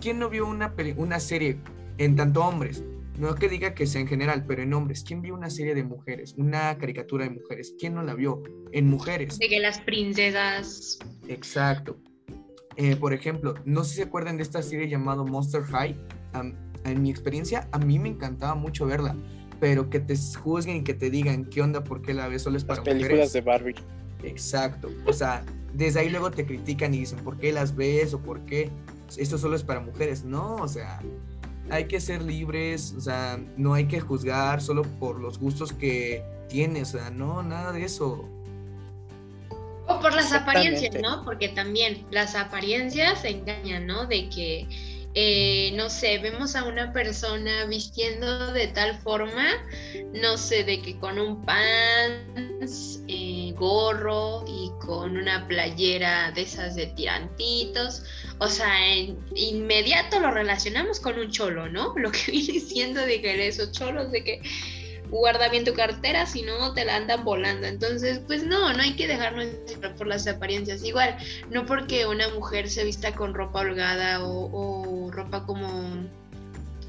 ¿Quién 0.00 0.18
no 0.18 0.28
vio 0.28 0.44
una, 0.44 0.74
una 0.96 1.20
serie 1.20 1.60
en 1.98 2.16
tanto 2.16 2.44
hombres? 2.44 2.82
No 3.20 3.34
que 3.34 3.50
diga 3.50 3.74
que 3.74 3.86
sea 3.86 4.00
en 4.00 4.08
general, 4.08 4.46
pero 4.46 4.62
en 4.62 4.72
hombres. 4.72 5.04
¿Quién 5.06 5.20
vio 5.20 5.34
una 5.34 5.50
serie 5.50 5.74
de 5.74 5.84
mujeres? 5.84 6.34
Una 6.38 6.78
caricatura 6.78 7.24
de 7.24 7.30
mujeres. 7.30 7.74
¿Quién 7.78 7.94
no 7.94 8.02
la 8.02 8.14
vio? 8.14 8.42
En 8.72 8.88
mujeres. 8.88 9.38
De 9.38 9.46
que 9.46 9.60
las 9.60 9.78
princesas. 9.82 10.98
Exacto. 11.28 11.98
Eh, 12.76 12.96
por 12.96 13.12
ejemplo, 13.12 13.54
no 13.66 13.84
sé 13.84 13.90
si 13.90 13.96
se 13.96 14.02
acuerdan 14.04 14.38
de 14.38 14.42
esta 14.42 14.62
serie 14.62 14.88
llamada 14.88 15.22
Monster 15.22 15.62
High. 15.64 15.94
en 16.84 17.02
mi 17.02 17.10
experiencia, 17.10 17.68
a 17.72 17.78
mí 17.78 17.98
me 17.98 18.08
encantaba 18.08 18.54
mucho 18.54 18.86
verla. 18.86 19.14
Pero 19.60 19.90
que 19.90 20.00
te 20.00 20.14
juzguen 20.16 20.78
y 20.78 20.82
que 20.82 20.94
te 20.94 21.10
digan 21.10 21.44
qué 21.44 21.60
onda, 21.60 21.84
por 21.84 22.00
qué 22.00 22.14
la 22.14 22.26
ves 22.26 22.40
solo 22.40 22.56
es 22.56 22.64
para 22.64 22.82
las 22.82 22.88
películas 22.88 23.34
de 23.34 23.42
Barbie. 23.42 23.74
Exacto. 24.22 24.88
O 25.04 25.12
sea, 25.12 25.44
desde 25.74 26.00
ahí 26.00 26.08
luego 26.08 26.30
te 26.30 26.46
critican 26.46 26.94
y 26.94 27.00
dicen, 27.00 27.18
¿por 27.18 27.36
qué 27.36 27.52
las 27.52 27.76
ves? 27.76 28.14
o 28.14 28.22
por 28.22 28.46
qué 28.46 28.70
esto 29.18 29.36
solo 29.36 29.56
es 29.56 29.62
para 29.62 29.80
mujeres? 29.80 30.24
No, 30.24 30.56
o 30.56 30.68
sea, 30.68 31.00
hay 31.70 31.86
que 31.86 32.00
ser 32.00 32.22
libres, 32.22 32.94
o 32.96 33.00
sea, 33.00 33.38
no 33.56 33.74
hay 33.74 33.86
que 33.86 34.00
juzgar 34.00 34.60
solo 34.60 34.82
por 34.98 35.20
los 35.20 35.38
gustos 35.38 35.72
que 35.72 36.22
tienes, 36.48 36.94
o 36.94 36.98
sea, 36.98 37.10
no, 37.10 37.42
nada 37.42 37.72
de 37.72 37.84
eso. 37.84 38.28
O 39.86 40.00
por 40.00 40.14
las 40.14 40.32
apariencias, 40.32 40.94
¿no? 41.00 41.24
Porque 41.24 41.48
también 41.48 42.06
las 42.10 42.34
apariencias 42.34 43.24
engañan, 43.24 43.86
¿no? 43.86 44.06
De 44.06 44.28
que, 44.28 44.68
eh, 45.14 45.72
no 45.74 45.90
sé, 45.90 46.18
vemos 46.18 46.54
a 46.54 46.64
una 46.64 46.92
persona 46.92 47.64
vistiendo 47.64 48.52
de 48.52 48.68
tal 48.68 48.96
forma, 49.00 49.46
no 50.12 50.36
sé, 50.36 50.62
de 50.62 50.80
que 50.80 50.98
con 50.98 51.18
un 51.18 51.44
pants, 51.44 53.02
eh, 53.08 53.52
gorro 53.56 54.44
y 54.46 54.70
con 54.80 55.16
una 55.16 55.48
playera 55.48 56.30
de 56.30 56.42
esas 56.42 56.76
de 56.76 56.86
tirantitos, 56.86 58.04
o 58.38 58.48
sea, 58.48 58.94
en 58.94 59.18
inmediato 59.34 60.20
lo 60.20 60.30
relacionamos 60.30 61.00
con 61.00 61.18
un 61.18 61.30
cholo, 61.30 61.68
¿no? 61.68 61.92
Lo 61.96 62.12
que 62.12 62.30
viene 62.30 62.60
siendo 62.60 63.00
de 63.00 63.20
que 63.20 63.48
esos 63.48 63.72
cholos 63.72 64.12
de 64.12 64.22
que 64.22 64.42
guarda 65.10 65.48
bien 65.48 65.64
tu 65.64 65.74
cartera, 65.74 66.26
si 66.26 66.42
no 66.42 66.72
te 66.72 66.84
la 66.84 66.96
andan 66.96 67.24
volando. 67.24 67.66
Entonces, 67.66 68.20
pues 68.26 68.44
no, 68.44 68.72
no 68.72 68.82
hay 68.82 68.94
que 68.94 69.08
dejarnos 69.08 69.46
por 69.96 70.06
las 70.06 70.26
apariencias. 70.26 70.84
Igual, 70.84 71.16
no 71.50 71.66
porque 71.66 72.06
una 72.06 72.28
mujer 72.28 72.68
se 72.70 72.84
vista 72.84 73.14
con 73.14 73.34
ropa 73.34 73.60
holgada 73.60 74.24
o, 74.24 75.10
ropa 75.10 75.44
como 75.44 76.08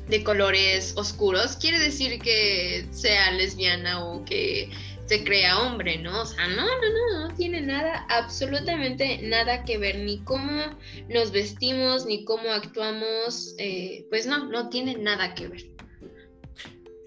de 0.08 0.24
colores 0.24 0.94
oscuros, 0.98 1.56
quiere 1.56 1.80
decir 1.80 2.20
que 2.20 2.86
sea 2.92 3.32
lesbiana 3.32 4.04
o 4.04 4.24
que 4.26 4.70
se 5.06 5.24
crea 5.24 5.60
hombre, 5.60 5.98
¿no? 5.98 6.22
O 6.22 6.26
sea, 6.26 6.48
no, 6.48 6.64
no, 6.64 7.18
no, 7.18 7.28
no 7.28 7.36
tiene 7.36 7.62
nada, 7.62 8.06
absolutamente 8.10 9.20
nada 9.24 9.66
que 9.66 9.78
ver, 9.78 10.00
ni 10.00 10.20
cómo 10.20 10.78
nos 11.10 11.32
vestimos, 11.32 12.06
ni 12.06 12.24
cómo 12.24 12.52
actuamos, 12.52 13.56
eh, 13.58 14.06
pues 14.10 14.26
no, 14.26 14.46
no 14.46 14.70
tiene 14.70 14.98
nada 14.98 15.34
que 15.34 15.48
ver. 15.48 15.71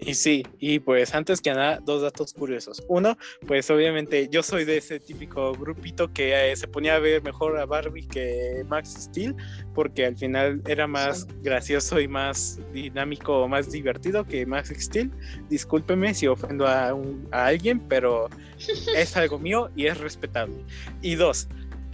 Y 0.05 0.13
sí, 0.13 0.45
y 0.59 0.77
pues 0.77 1.15
antes 1.15 1.41
que 1.41 1.51
nada, 1.51 1.79
dos 1.83 2.03
datos 2.03 2.31
curiosos. 2.31 2.83
Uno, 2.87 3.17
pues 3.47 3.71
obviamente 3.71 4.29
yo 4.29 4.43
soy 4.43 4.63
de 4.63 4.77
ese 4.77 4.99
típico 4.99 5.53
grupito 5.53 6.13
que 6.13 6.51
eh, 6.51 6.55
se 6.55 6.67
ponía 6.67 6.95
a 6.95 6.99
ver 6.99 7.23
mejor 7.23 7.57
a 7.57 7.65
Barbie 7.65 8.07
que 8.07 8.63
Max 8.67 8.95
Steel, 8.99 9.35
porque 9.73 10.05
al 10.05 10.15
final 10.15 10.61
era 10.67 10.85
más 10.85 11.25
gracioso 11.41 11.99
y 11.99 12.07
más 12.07 12.59
dinámico, 12.71 13.47
más 13.47 13.71
divertido 13.71 14.23
que 14.25 14.45
Max 14.45 14.71
Steel. 14.77 15.11
Discúlpeme 15.49 16.13
si 16.13 16.27
ofendo 16.27 16.67
a, 16.67 16.89
a 17.31 17.45
alguien, 17.47 17.79
pero 17.79 18.29
es 18.95 19.17
algo 19.17 19.39
mío 19.39 19.71
y 19.75 19.87
es 19.87 19.97
respetable. 19.97 20.63
Y 21.01 21.15
dos, 21.15 21.47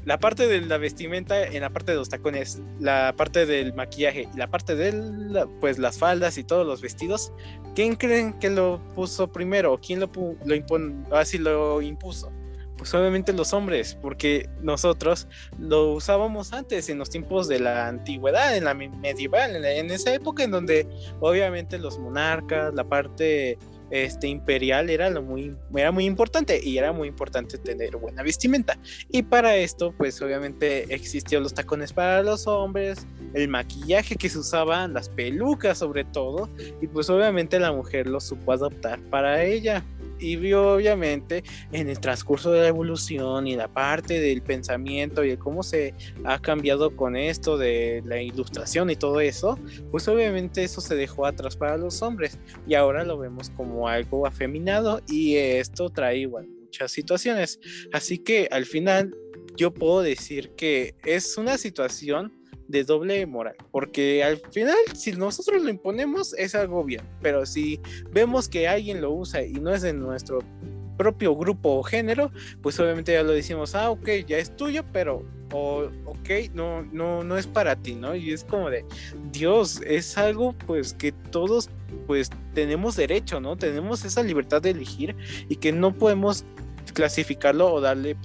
la 0.05 0.19
parte 0.19 0.47
de 0.47 0.61
la 0.61 0.77
vestimenta 0.77 1.43
en 1.43 1.61
la 1.61 1.69
parte 1.69 1.91
de 1.91 1.97
los 1.97 2.09
tacones, 2.09 2.61
la 2.79 3.13
parte 3.15 3.45
del 3.45 3.73
maquillaje 3.73 4.27
y 4.33 4.37
la 4.37 4.47
parte 4.47 4.75
de 4.75 5.45
pues 5.59 5.77
las 5.77 5.97
faldas 5.97 6.37
y 6.37 6.43
todos 6.43 6.65
los 6.65 6.81
vestidos, 6.81 7.31
¿quién 7.75 7.95
creen 7.95 8.33
que 8.33 8.49
lo 8.49 8.81
puso 8.95 9.31
primero? 9.31 9.79
¿Quién 9.79 9.99
lo, 9.99 10.09
lo, 10.45 11.15
así 11.15 11.37
lo 11.37 11.81
impuso? 11.81 12.31
Pues 12.77 12.95
obviamente 12.95 13.31
los 13.31 13.53
hombres, 13.53 13.95
porque 14.01 14.49
nosotros 14.59 15.27
lo 15.59 15.93
usábamos 15.93 16.51
antes, 16.51 16.89
en 16.89 16.97
los 16.97 17.11
tiempos 17.11 17.47
de 17.47 17.59
la 17.59 17.87
antigüedad, 17.87 18.57
en 18.57 18.63
la 18.63 18.73
medieval, 18.73 19.63
en 19.63 19.91
esa 19.91 20.15
época 20.15 20.43
en 20.43 20.49
donde 20.49 20.87
obviamente 21.19 21.77
los 21.77 21.99
monarcas, 21.99 22.73
la 22.73 22.83
parte 22.83 23.59
este, 23.91 24.27
imperial 24.27 24.89
era, 24.89 25.09
lo 25.09 25.21
muy, 25.21 25.55
era 25.75 25.91
muy 25.91 26.05
importante 26.05 26.59
y 26.63 26.77
era 26.77 26.91
muy 26.91 27.07
importante 27.07 27.57
tener 27.57 27.97
buena 27.97 28.23
vestimenta. 28.23 28.77
Y 29.09 29.23
para 29.23 29.55
esto, 29.55 29.93
pues 29.97 30.21
obviamente 30.21 30.93
existían 30.93 31.43
los 31.43 31.53
tacones 31.53 31.93
para 31.93 32.23
los 32.23 32.47
hombres, 32.47 33.05
el 33.33 33.47
maquillaje 33.47 34.15
que 34.15 34.29
se 34.29 34.39
usaba, 34.39 34.87
las 34.87 35.09
pelucas 35.09 35.79
sobre 35.79 36.03
todo, 36.05 36.49
y 36.81 36.87
pues 36.87 37.09
obviamente 37.09 37.59
la 37.59 37.71
mujer 37.71 38.07
lo 38.07 38.19
supo 38.19 38.51
adoptar 38.53 38.99
para 39.09 39.43
ella. 39.43 39.83
Y 40.21 40.53
obviamente 40.53 41.43
en 41.71 41.89
el 41.89 41.99
transcurso 41.99 42.51
de 42.51 42.61
la 42.61 42.67
evolución 42.67 43.47
y 43.47 43.55
la 43.55 43.67
parte 43.67 44.19
del 44.19 44.41
pensamiento 44.41 45.23
y 45.23 45.29
de 45.29 45.39
cómo 45.39 45.63
se 45.63 45.93
ha 46.23 46.39
cambiado 46.39 46.95
con 46.95 47.15
esto 47.15 47.57
de 47.57 48.03
la 48.05 48.21
ilustración 48.21 48.89
y 48.89 48.95
todo 48.95 49.19
eso, 49.19 49.57
pues 49.89 50.07
obviamente 50.07 50.63
eso 50.63 50.81
se 50.81 50.95
dejó 50.95 51.25
atrás 51.25 51.55
para 51.55 51.77
los 51.77 52.01
hombres 52.01 52.39
y 52.67 52.75
ahora 52.75 53.03
lo 53.03 53.17
vemos 53.17 53.49
como 53.51 53.87
algo 53.87 54.27
afeminado 54.27 55.01
y 55.09 55.35
esto 55.35 55.89
trae 55.89 56.19
igual 56.19 56.47
muchas 56.47 56.91
situaciones. 56.91 57.59
Así 57.91 58.17
que 58.17 58.47
al 58.49 58.65
final 58.65 59.13
yo 59.57 59.73
puedo 59.73 60.01
decir 60.01 60.51
que 60.55 60.95
es 61.05 61.37
una 61.37 61.57
situación 61.57 62.40
de 62.71 62.83
doble 62.83 63.25
moral, 63.25 63.55
porque 63.71 64.23
al 64.23 64.37
final 64.51 64.77
si 64.93 65.11
nosotros 65.13 65.61
lo 65.63 65.69
imponemos 65.69 66.33
es 66.33 66.55
algo 66.55 66.83
bien, 66.83 67.01
pero 67.21 67.45
si 67.45 67.79
vemos 68.11 68.47
que 68.47 68.67
alguien 68.67 69.01
lo 69.01 69.11
usa 69.11 69.43
y 69.43 69.53
no 69.53 69.73
es 69.73 69.81
de 69.81 69.93
nuestro 69.93 70.39
propio 70.97 71.35
grupo 71.35 71.77
o 71.77 71.83
género, 71.83 72.31
pues 72.61 72.79
obviamente 72.79 73.13
ya 73.13 73.23
lo 73.23 73.31
decimos, 73.31 73.73
ah, 73.73 73.89
ok, 73.89 74.07
ya 74.27 74.37
es 74.37 74.55
tuyo, 74.55 74.83
pero, 74.93 75.25
o, 75.51 75.89
ok, 76.05 76.29
no, 76.53 76.83
no, 76.83 77.23
no 77.23 77.37
es 77.37 77.47
para 77.47 77.75
ti, 77.75 77.95
¿no? 77.95 78.15
Y 78.15 78.31
es 78.31 78.43
como 78.43 78.69
de, 78.69 78.85
Dios, 79.31 79.81
es 79.85 80.17
algo 80.17 80.53
pues 80.67 80.93
que 80.93 81.11
todos 81.11 81.71
pues 82.05 82.29
tenemos 82.53 82.95
derecho, 82.95 83.39
¿no? 83.39 83.57
Tenemos 83.57 84.05
esa 84.05 84.21
libertad 84.21 84.61
de 84.61 84.71
elegir 84.71 85.15
y 85.49 85.55
que 85.55 85.71
no 85.71 85.91
podemos 85.91 86.45
clasificarlo 86.93 87.73
o 87.73 87.81
darle 87.81 88.15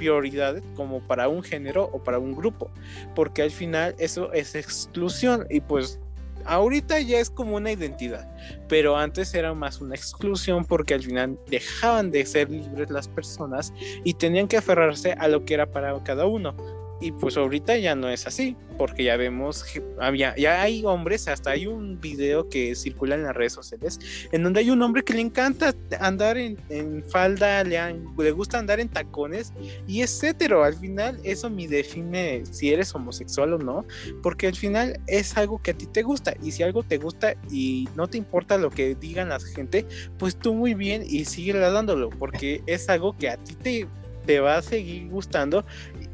prioridad 0.00 0.62
como 0.76 1.00
para 1.00 1.28
un 1.28 1.42
género 1.42 1.90
o 1.92 2.02
para 2.02 2.18
un 2.18 2.34
grupo, 2.34 2.70
porque 3.14 3.42
al 3.42 3.50
final 3.50 3.94
eso 3.98 4.32
es 4.32 4.54
exclusión 4.54 5.46
y 5.50 5.60
pues 5.60 6.00
ahorita 6.46 6.98
ya 7.00 7.20
es 7.20 7.28
como 7.28 7.56
una 7.56 7.70
identidad, 7.70 8.26
pero 8.66 8.96
antes 8.96 9.34
era 9.34 9.52
más 9.52 9.82
una 9.82 9.94
exclusión 9.94 10.64
porque 10.64 10.94
al 10.94 11.02
final 11.02 11.38
dejaban 11.50 12.10
de 12.10 12.24
ser 12.24 12.50
libres 12.50 12.88
las 12.88 13.08
personas 13.08 13.74
y 14.02 14.14
tenían 14.14 14.48
que 14.48 14.56
aferrarse 14.56 15.12
a 15.12 15.28
lo 15.28 15.44
que 15.44 15.52
era 15.52 15.66
para 15.70 16.02
cada 16.02 16.24
uno. 16.24 16.54
Y 17.00 17.12
pues 17.12 17.36
ahorita 17.36 17.76
ya 17.78 17.94
no 17.94 18.08
es 18.08 18.26
así, 18.26 18.56
porque 18.76 19.04
ya 19.04 19.16
vemos, 19.16 19.64
había, 19.98 20.34
ya 20.36 20.62
hay 20.62 20.84
hombres, 20.84 21.28
hasta 21.28 21.50
hay 21.50 21.66
un 21.66 22.00
video 22.00 22.48
que 22.48 22.74
circula 22.74 23.14
en 23.14 23.22
las 23.22 23.34
redes 23.34 23.52
sociales, 23.52 23.98
en 24.32 24.42
donde 24.42 24.60
hay 24.60 24.70
un 24.70 24.82
hombre 24.82 25.02
que 25.02 25.14
le 25.14 25.20
encanta 25.20 25.74
andar 25.98 26.36
en, 26.36 27.04
falda, 27.08 27.64
le, 27.64 27.78
le, 28.18 28.30
gusta 28.32 28.58
andar 28.58 28.80
en 28.80 28.88
tacones, 28.88 29.52
y 29.86 30.02
es 30.02 30.22
hetero, 30.22 30.64
al 30.64 30.74
final 30.74 31.18
eso 31.24 31.50
me 31.50 31.68
define 31.68 32.42
si 32.50 32.70
eres 32.70 32.94
homosexual 32.94 33.54
o 33.54 33.58
no, 33.58 33.84
porque 34.22 34.46
al 34.46 34.54
final 34.54 35.00
es 35.06 35.36
algo 35.36 35.60
que 35.62 35.72
a 35.72 35.74
ti 35.74 35.86
te 35.86 36.02
gusta, 36.02 36.34
y 36.42 36.52
si 36.52 36.62
algo 36.62 36.82
te 36.82 36.98
gusta 36.98 37.34
y 37.50 37.88
no 37.96 38.08
te 38.08 38.18
importa 38.18 38.58
lo 38.58 38.70
que 38.70 38.94
digan 38.94 39.30
la 39.30 39.40
gente, 39.40 39.86
pues 40.18 40.36
tú 40.36 40.54
muy 40.54 40.74
bien 40.74 41.02
y 41.06 41.24
sigue 41.24 41.52
dándolo, 41.52 42.10
porque 42.10 42.62
es 42.66 42.88
algo 42.88 43.16
que 43.16 43.28
a 43.28 43.36
ti 43.36 43.54
te 43.54 43.88
te 44.26 44.40
va 44.40 44.56
a 44.56 44.62
seguir 44.62 45.08
gustando 45.08 45.64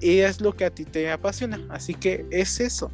y 0.00 0.18
es 0.18 0.40
lo 0.40 0.54
que 0.54 0.64
a 0.64 0.70
ti 0.70 0.84
te 0.84 1.10
apasiona. 1.10 1.60
Así 1.68 1.94
que 1.94 2.26
es 2.30 2.60
eso. 2.60 2.90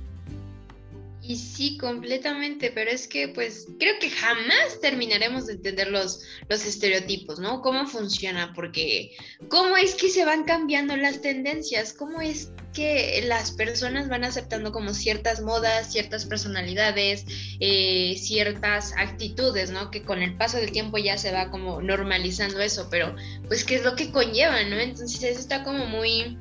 Sí, 1.36 1.76
completamente, 1.78 2.70
pero 2.70 2.90
es 2.90 3.06
que 3.06 3.28
pues 3.28 3.66
creo 3.78 3.94
que 4.00 4.10
jamás 4.10 4.80
terminaremos 4.80 5.46
de 5.46 5.54
entender 5.54 5.88
los, 5.88 6.22
los 6.48 6.64
estereotipos, 6.64 7.38
¿no? 7.38 7.60
Cómo 7.60 7.86
funciona, 7.86 8.52
porque 8.54 9.12
cómo 9.48 9.76
es 9.76 9.94
que 9.94 10.08
se 10.08 10.24
van 10.24 10.44
cambiando 10.44 10.96
las 10.96 11.20
tendencias, 11.20 11.92
cómo 11.92 12.20
es 12.20 12.50
que 12.72 13.22
las 13.26 13.52
personas 13.52 14.08
van 14.08 14.24
aceptando 14.24 14.72
como 14.72 14.94
ciertas 14.94 15.40
modas, 15.40 15.92
ciertas 15.92 16.24
personalidades, 16.24 17.24
eh, 17.60 18.16
ciertas 18.18 18.92
actitudes, 18.96 19.70
¿no? 19.70 19.90
Que 19.90 20.02
con 20.02 20.22
el 20.22 20.36
paso 20.36 20.56
del 20.56 20.72
tiempo 20.72 20.98
ya 20.98 21.18
se 21.18 21.32
va 21.32 21.50
como 21.50 21.80
normalizando 21.82 22.60
eso, 22.60 22.88
pero 22.90 23.14
pues 23.48 23.64
qué 23.64 23.76
es 23.76 23.84
lo 23.84 23.94
que 23.94 24.10
conlleva, 24.10 24.62
¿no? 24.64 24.76
Entonces 24.76 25.22
eso 25.22 25.40
está 25.40 25.64
como 25.64 25.86
muy 25.86 26.38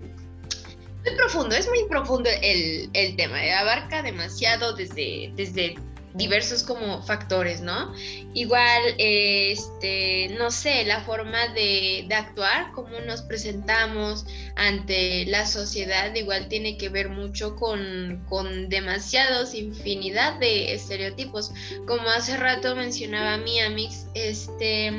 muy 1.03 1.15
profundo, 1.15 1.55
es 1.55 1.67
muy 1.67 1.83
profundo 1.89 2.29
el, 2.41 2.89
el 2.93 3.15
tema, 3.15 3.43
eh, 3.43 3.53
abarca 3.53 4.01
demasiado 4.01 4.73
desde, 4.73 5.31
desde 5.35 5.75
diversos 6.13 6.63
como 6.63 7.01
factores, 7.03 7.61
¿no? 7.61 7.93
Igual, 8.33 8.81
este, 8.97 10.35
no 10.37 10.51
sé, 10.51 10.83
la 10.85 11.01
forma 11.01 11.47
de, 11.49 12.07
actuar, 12.11 12.71
cómo 12.73 12.99
nos 12.99 13.21
presentamos 13.21 14.25
ante 14.55 15.25
la 15.25 15.45
sociedad, 15.45 16.13
igual 16.13 16.47
tiene 16.49 16.77
que 16.77 16.89
ver 16.89 17.09
mucho 17.09 17.55
con, 17.55 18.23
con 18.27 18.69
demasiados, 18.69 19.53
infinidad 19.53 20.39
de 20.39 20.73
estereotipos. 20.73 21.51
Como 21.87 22.07
hace 22.09 22.37
rato 22.37 22.75
mencionaba 22.75 23.37
mi 23.37 23.59
Amix, 23.59 24.07
este, 24.13 24.91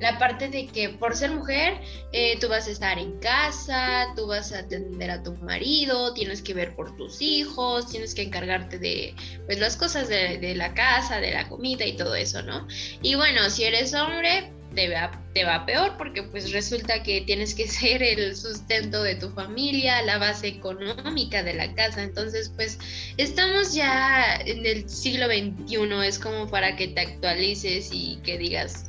la 0.00 0.18
parte 0.18 0.48
de 0.48 0.66
que 0.66 0.90
por 0.90 1.16
ser 1.16 1.30
mujer, 1.32 1.80
eh, 2.12 2.38
tú 2.40 2.48
vas 2.48 2.68
a 2.68 2.70
estar 2.70 2.98
en 2.98 3.18
casa, 3.20 4.12
tú 4.16 4.26
vas 4.26 4.52
a 4.52 4.60
atender 4.60 5.10
a 5.10 5.22
tu 5.22 5.34
marido, 5.36 6.12
tienes 6.12 6.42
que 6.42 6.54
ver 6.54 6.74
por 6.76 6.96
tus 6.96 7.22
hijos, 7.22 7.88
tienes 7.90 8.14
que 8.14 8.22
encargarte 8.22 8.78
de, 8.78 9.14
pues, 9.46 9.58
las 9.58 9.76
cosas 9.76 10.08
de 10.08 10.49
de 10.49 10.49
la 10.54 10.74
casa, 10.74 11.20
de 11.20 11.32
la 11.32 11.48
comida 11.48 11.84
y 11.84 11.96
todo 11.96 12.14
eso, 12.14 12.42
¿no? 12.42 12.66
Y 13.02 13.14
bueno, 13.14 13.48
si 13.50 13.64
eres 13.64 13.94
hombre, 13.94 14.52
te 14.74 14.88
va, 14.88 15.10
te 15.34 15.44
va 15.44 15.66
peor 15.66 15.96
porque 15.98 16.22
pues 16.22 16.52
resulta 16.52 17.02
que 17.02 17.22
tienes 17.22 17.54
que 17.54 17.66
ser 17.68 18.02
el 18.02 18.36
sustento 18.36 19.02
de 19.02 19.16
tu 19.16 19.30
familia, 19.30 20.02
la 20.02 20.18
base 20.18 20.48
económica 20.48 21.42
de 21.42 21.54
la 21.54 21.74
casa. 21.74 22.02
Entonces 22.02 22.52
pues 22.54 22.78
estamos 23.16 23.74
ya 23.74 24.36
en 24.36 24.64
el 24.66 24.88
siglo 24.88 25.26
XXI, 25.26 26.06
es 26.06 26.18
como 26.18 26.48
para 26.48 26.76
que 26.76 26.88
te 26.88 27.00
actualices 27.00 27.90
y 27.92 28.18
que 28.22 28.38
digas, 28.38 28.86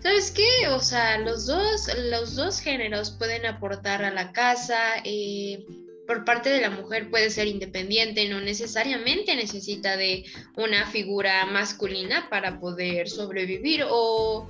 ¿sabes 0.00 0.30
qué? 0.30 0.68
O 0.68 0.80
sea, 0.80 1.18
los 1.18 1.46
dos, 1.46 1.88
los 2.10 2.36
dos 2.36 2.60
géneros 2.60 3.10
pueden 3.10 3.46
aportar 3.46 4.04
a 4.04 4.10
la 4.10 4.32
casa. 4.32 4.78
Eh, 5.04 5.64
por 6.06 6.24
parte 6.24 6.50
de 6.50 6.60
la 6.60 6.70
mujer 6.70 7.10
puede 7.10 7.30
ser 7.30 7.46
independiente, 7.46 8.28
no 8.28 8.40
necesariamente 8.40 9.34
necesita 9.36 9.96
de 9.96 10.24
una 10.56 10.86
figura 10.86 11.46
masculina 11.46 12.28
para 12.28 12.60
poder 12.60 13.08
sobrevivir 13.08 13.84
o, 13.88 14.46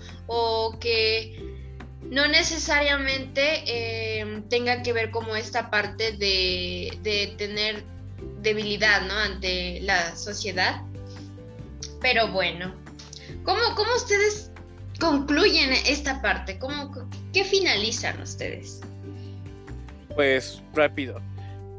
que 0.80 1.38
no 2.10 2.28
necesariamente 2.28 4.20
em, 4.20 4.42
tenga 4.48 4.82
que 4.82 4.92
ver 4.92 5.10
como 5.10 5.36
esta 5.36 5.70
parte 5.70 6.12
de, 6.12 7.34
tener 7.38 7.84
debilidad 8.42 9.02
¿no? 9.06 9.14
ante 9.14 9.80
la 9.80 10.16
sociedad. 10.16 10.82
Pero 12.00 12.28
bueno, 12.28 12.74
¿cómo, 13.44 13.60
cómo 13.76 13.94
ustedes 13.94 14.50
concluyen 15.00 15.72
esta 15.86 16.20
parte? 16.20 16.58
¿Cómo, 16.58 17.08
¿Qué 17.32 17.44
finalizan 17.44 18.20
ustedes? 18.20 18.80
Pues 20.14 20.62
rápido 20.74 21.20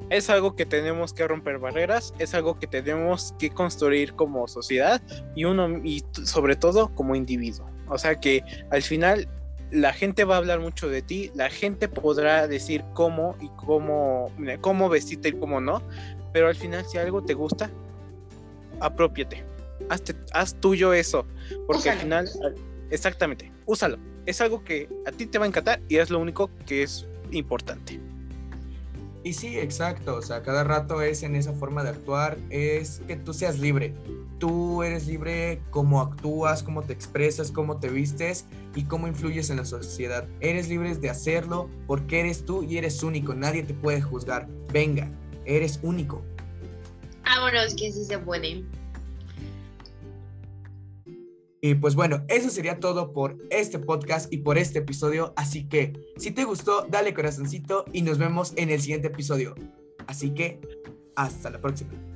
es 0.09 0.29
algo 0.29 0.55
que 0.55 0.65
tenemos 0.65 1.13
que 1.13 1.27
romper 1.27 1.59
barreras, 1.59 2.13
es 2.19 2.33
algo 2.33 2.59
que 2.59 2.67
tenemos 2.67 3.33
que 3.39 3.49
construir 3.49 4.13
como 4.13 4.47
sociedad 4.47 5.01
y 5.35 5.45
uno 5.45 5.79
y 5.83 6.03
sobre 6.23 6.55
todo 6.55 6.93
como 6.95 7.15
individuo. 7.15 7.69
O 7.87 7.97
sea 7.97 8.19
que 8.19 8.43
al 8.71 8.81
final 8.81 9.27
la 9.71 9.93
gente 9.93 10.23
va 10.23 10.35
a 10.35 10.37
hablar 10.37 10.59
mucho 10.59 10.89
de 10.89 11.01
ti, 11.01 11.31
la 11.35 11.49
gente 11.49 11.87
podrá 11.87 12.47
decir 12.47 12.83
cómo 12.93 13.35
y 13.41 13.49
cómo, 13.49 14.31
cómo 14.61 14.89
vestirte 14.89 15.29
y 15.29 15.33
cómo 15.33 15.59
no, 15.59 15.81
pero 16.33 16.47
al 16.47 16.55
final 16.55 16.85
si 16.85 16.97
algo 16.97 17.23
te 17.23 17.33
gusta, 17.33 17.71
apropiate, 18.79 19.43
haz 20.33 20.55
tuyo 20.59 20.93
eso, 20.93 21.25
porque 21.67 21.89
al 21.89 21.97
final, 21.97 22.29
exactamente, 22.89 23.51
úsalo. 23.65 23.97
Es 24.25 24.41
algo 24.41 24.63
que 24.63 24.89
a 25.05 25.11
ti 25.11 25.27
te 25.27 25.37
va 25.37 25.45
a 25.45 25.47
encantar 25.47 25.81
y 25.87 25.97
es 25.97 26.09
lo 26.09 26.19
único 26.19 26.49
que 26.65 26.81
es 26.81 27.05
importante. 27.31 27.99
Y 29.25 29.33
sí, 29.33 29.57
exacto, 29.57 30.17
o 30.17 30.21
sea, 30.21 30.43
cada 30.43 30.63
rato 30.63 31.01
es 31.01 31.23
en 31.23 31.35
esa 31.35 31.51
forma 31.51 31.83
de 31.83 31.89
actuar, 31.89 32.38
es 32.51 33.01
que 33.07 33.15
tú 33.15 33.33
seas 33.33 33.57
libre. 33.57 33.95
Tú 34.38 34.83
eres 34.83 35.07
libre 35.07 35.63
cómo 35.71 35.99
actúas, 35.99 36.61
cómo 36.61 36.83
te 36.83 36.93
expresas, 36.93 37.51
cómo 37.51 37.79
te 37.79 37.89
vistes 37.89 38.45
y 38.75 38.83
cómo 38.83 39.07
influyes 39.07 39.49
en 39.49 39.57
la 39.57 39.65
sociedad. 39.65 40.27
Eres 40.41 40.69
libre 40.69 40.93
de 40.93 41.09
hacerlo 41.09 41.71
porque 41.88 42.19
eres 42.19 42.45
tú 42.45 42.61
y 42.61 42.77
eres 42.77 43.01
único, 43.01 43.33
nadie 43.33 43.63
te 43.63 43.73
puede 43.73 43.99
juzgar. 43.99 44.47
Venga, 44.71 45.09
eres 45.45 45.79
único. 45.81 46.23
Vámonos, 47.23 47.73
que 47.73 47.91
sí 47.91 48.05
se 48.05 48.19
puede. 48.19 48.63
Y 51.65 51.73
pues 51.73 51.95
bueno, 51.95 52.23
eso 52.28 52.51
sería 52.51 52.80
todo 52.80 53.12
por 53.12 53.39
este 53.49 53.80
podcast 53.80 54.32
y 54.32 54.38
por 54.38 54.60
este 54.60 54.78
episodio. 54.78 55.34
Así 55.36 55.67
que 55.67 55.93
si 56.15 56.30
te 56.30 56.43
gustó, 56.43 56.86
dale 56.88 57.15
corazoncito 57.15 57.86
y 57.91 58.04
nos 58.04 58.19
vemos 58.19 58.54
en 58.56 58.69
el 58.69 58.80
siguiente 58.80 59.08
episodio. 59.08 59.56
Así 60.06 60.30
que 60.30 60.60
hasta 61.15 61.49
la 61.49 61.60
próxima. 61.60 62.14